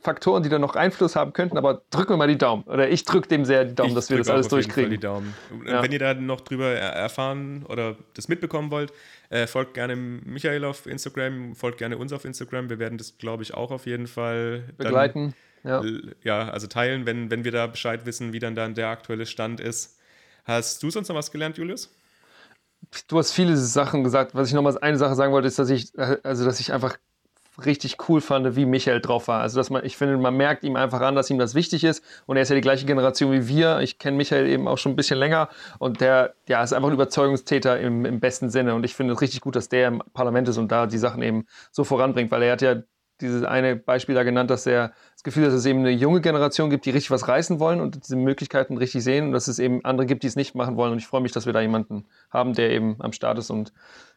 [0.00, 2.62] Faktoren, die da noch Einfluss haben könnten, aber drücken wir mal die Daumen.
[2.64, 4.90] Oder ich drücke dem sehr die Daumen, ich dass wir das alles durchkriegen.
[4.90, 5.34] die Daumen.
[5.66, 5.82] Ja.
[5.82, 8.92] Wenn ihr da noch drüber erfahren oder das mitbekommen wollt,
[9.30, 12.70] äh, folgt gerne Michael auf Instagram, folgt gerne uns auf Instagram.
[12.70, 15.30] Wir werden das, glaube ich, auch auf jeden Fall begleiten.
[15.30, 15.34] Dann
[15.64, 15.82] ja.
[16.22, 19.60] ja, also teilen, wenn, wenn wir da Bescheid wissen, wie dann, dann der aktuelle Stand
[19.60, 19.98] ist.
[20.44, 21.90] Hast du sonst noch was gelernt, Julius?
[23.08, 24.34] Du hast viele Sachen gesagt.
[24.34, 26.98] Was ich nochmal eine Sache sagen wollte, ist, dass ich, also dass ich einfach
[27.64, 29.40] richtig cool fand, wie Michael drauf war.
[29.40, 32.04] Also dass man, ich finde, man merkt ihm einfach an, dass ihm das wichtig ist.
[32.26, 33.80] Und er ist ja die gleiche Generation wie wir.
[33.80, 35.48] Ich kenne Michael eben auch schon ein bisschen länger
[35.78, 38.74] und der, ja, ist einfach ein Überzeugungstäter im, im besten Sinne.
[38.74, 41.22] Und ich finde es richtig gut, dass der im Parlament ist und da die Sachen
[41.22, 42.82] eben so voranbringt, weil er hat ja
[43.20, 46.70] dieses eine Beispiel da genannt, dass er das Gefühl, dass es eben eine junge Generation
[46.70, 49.84] gibt, die richtig was reißen wollen und diese Möglichkeiten richtig sehen und dass es eben
[49.84, 50.92] andere gibt, die es nicht machen wollen.
[50.92, 53.72] Und ich freue mich, dass wir da jemanden haben, der eben am Start ist und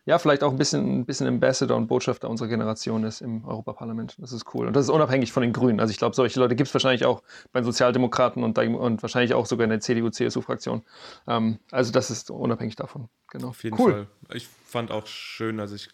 [0.08, 4.16] ja, vielleicht auch ein bisschen, ein bisschen Ambassador und Botschafter unserer Generation ist im Europaparlament.
[4.20, 4.68] Das ist cool.
[4.68, 5.82] Und das ist unabhängig von den Grünen.
[5.82, 9.34] Also ich glaube, solche Leute gibt es wahrscheinlich auch bei den Sozialdemokraten und, und wahrscheinlich
[9.34, 10.84] auch sogar in der CDU-CSU-Fraktion.
[11.28, 13.10] Ähm, also das ist unabhängig davon.
[13.32, 13.50] Genau.
[13.50, 13.92] Auf jeden cool.
[13.92, 14.38] Fall.
[14.38, 15.90] Ich fand auch schön, also ich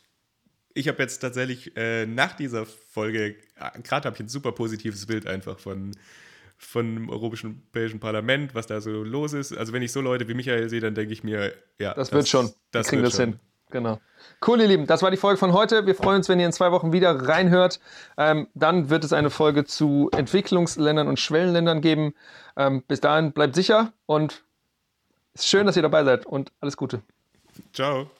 [0.73, 5.05] ich habe jetzt tatsächlich äh, nach dieser Folge, äh, gerade habe ich ein super positives
[5.05, 5.91] Bild einfach von,
[6.57, 9.55] von dem Europäischen Parlament, was da so los ist.
[9.55, 11.93] Also wenn ich so Leute wie Michael sehe, dann denke ich mir, ja.
[11.93, 12.53] Das, das wird schon.
[12.71, 13.25] Das Wir kriegen das schon.
[13.25, 13.39] hin.
[13.69, 13.99] Genau.
[14.45, 14.85] Cool, ihr Lieben.
[14.85, 15.87] Das war die Folge von heute.
[15.87, 17.79] Wir freuen uns, wenn ihr in zwei Wochen wieder reinhört.
[18.17, 22.13] Ähm, dann wird es eine Folge zu Entwicklungsländern und Schwellenländern geben.
[22.55, 24.43] Ähm, bis dahin bleibt sicher und
[25.33, 27.01] Ist schön, dass ihr dabei seid und alles Gute.
[27.73, 28.11] Ciao.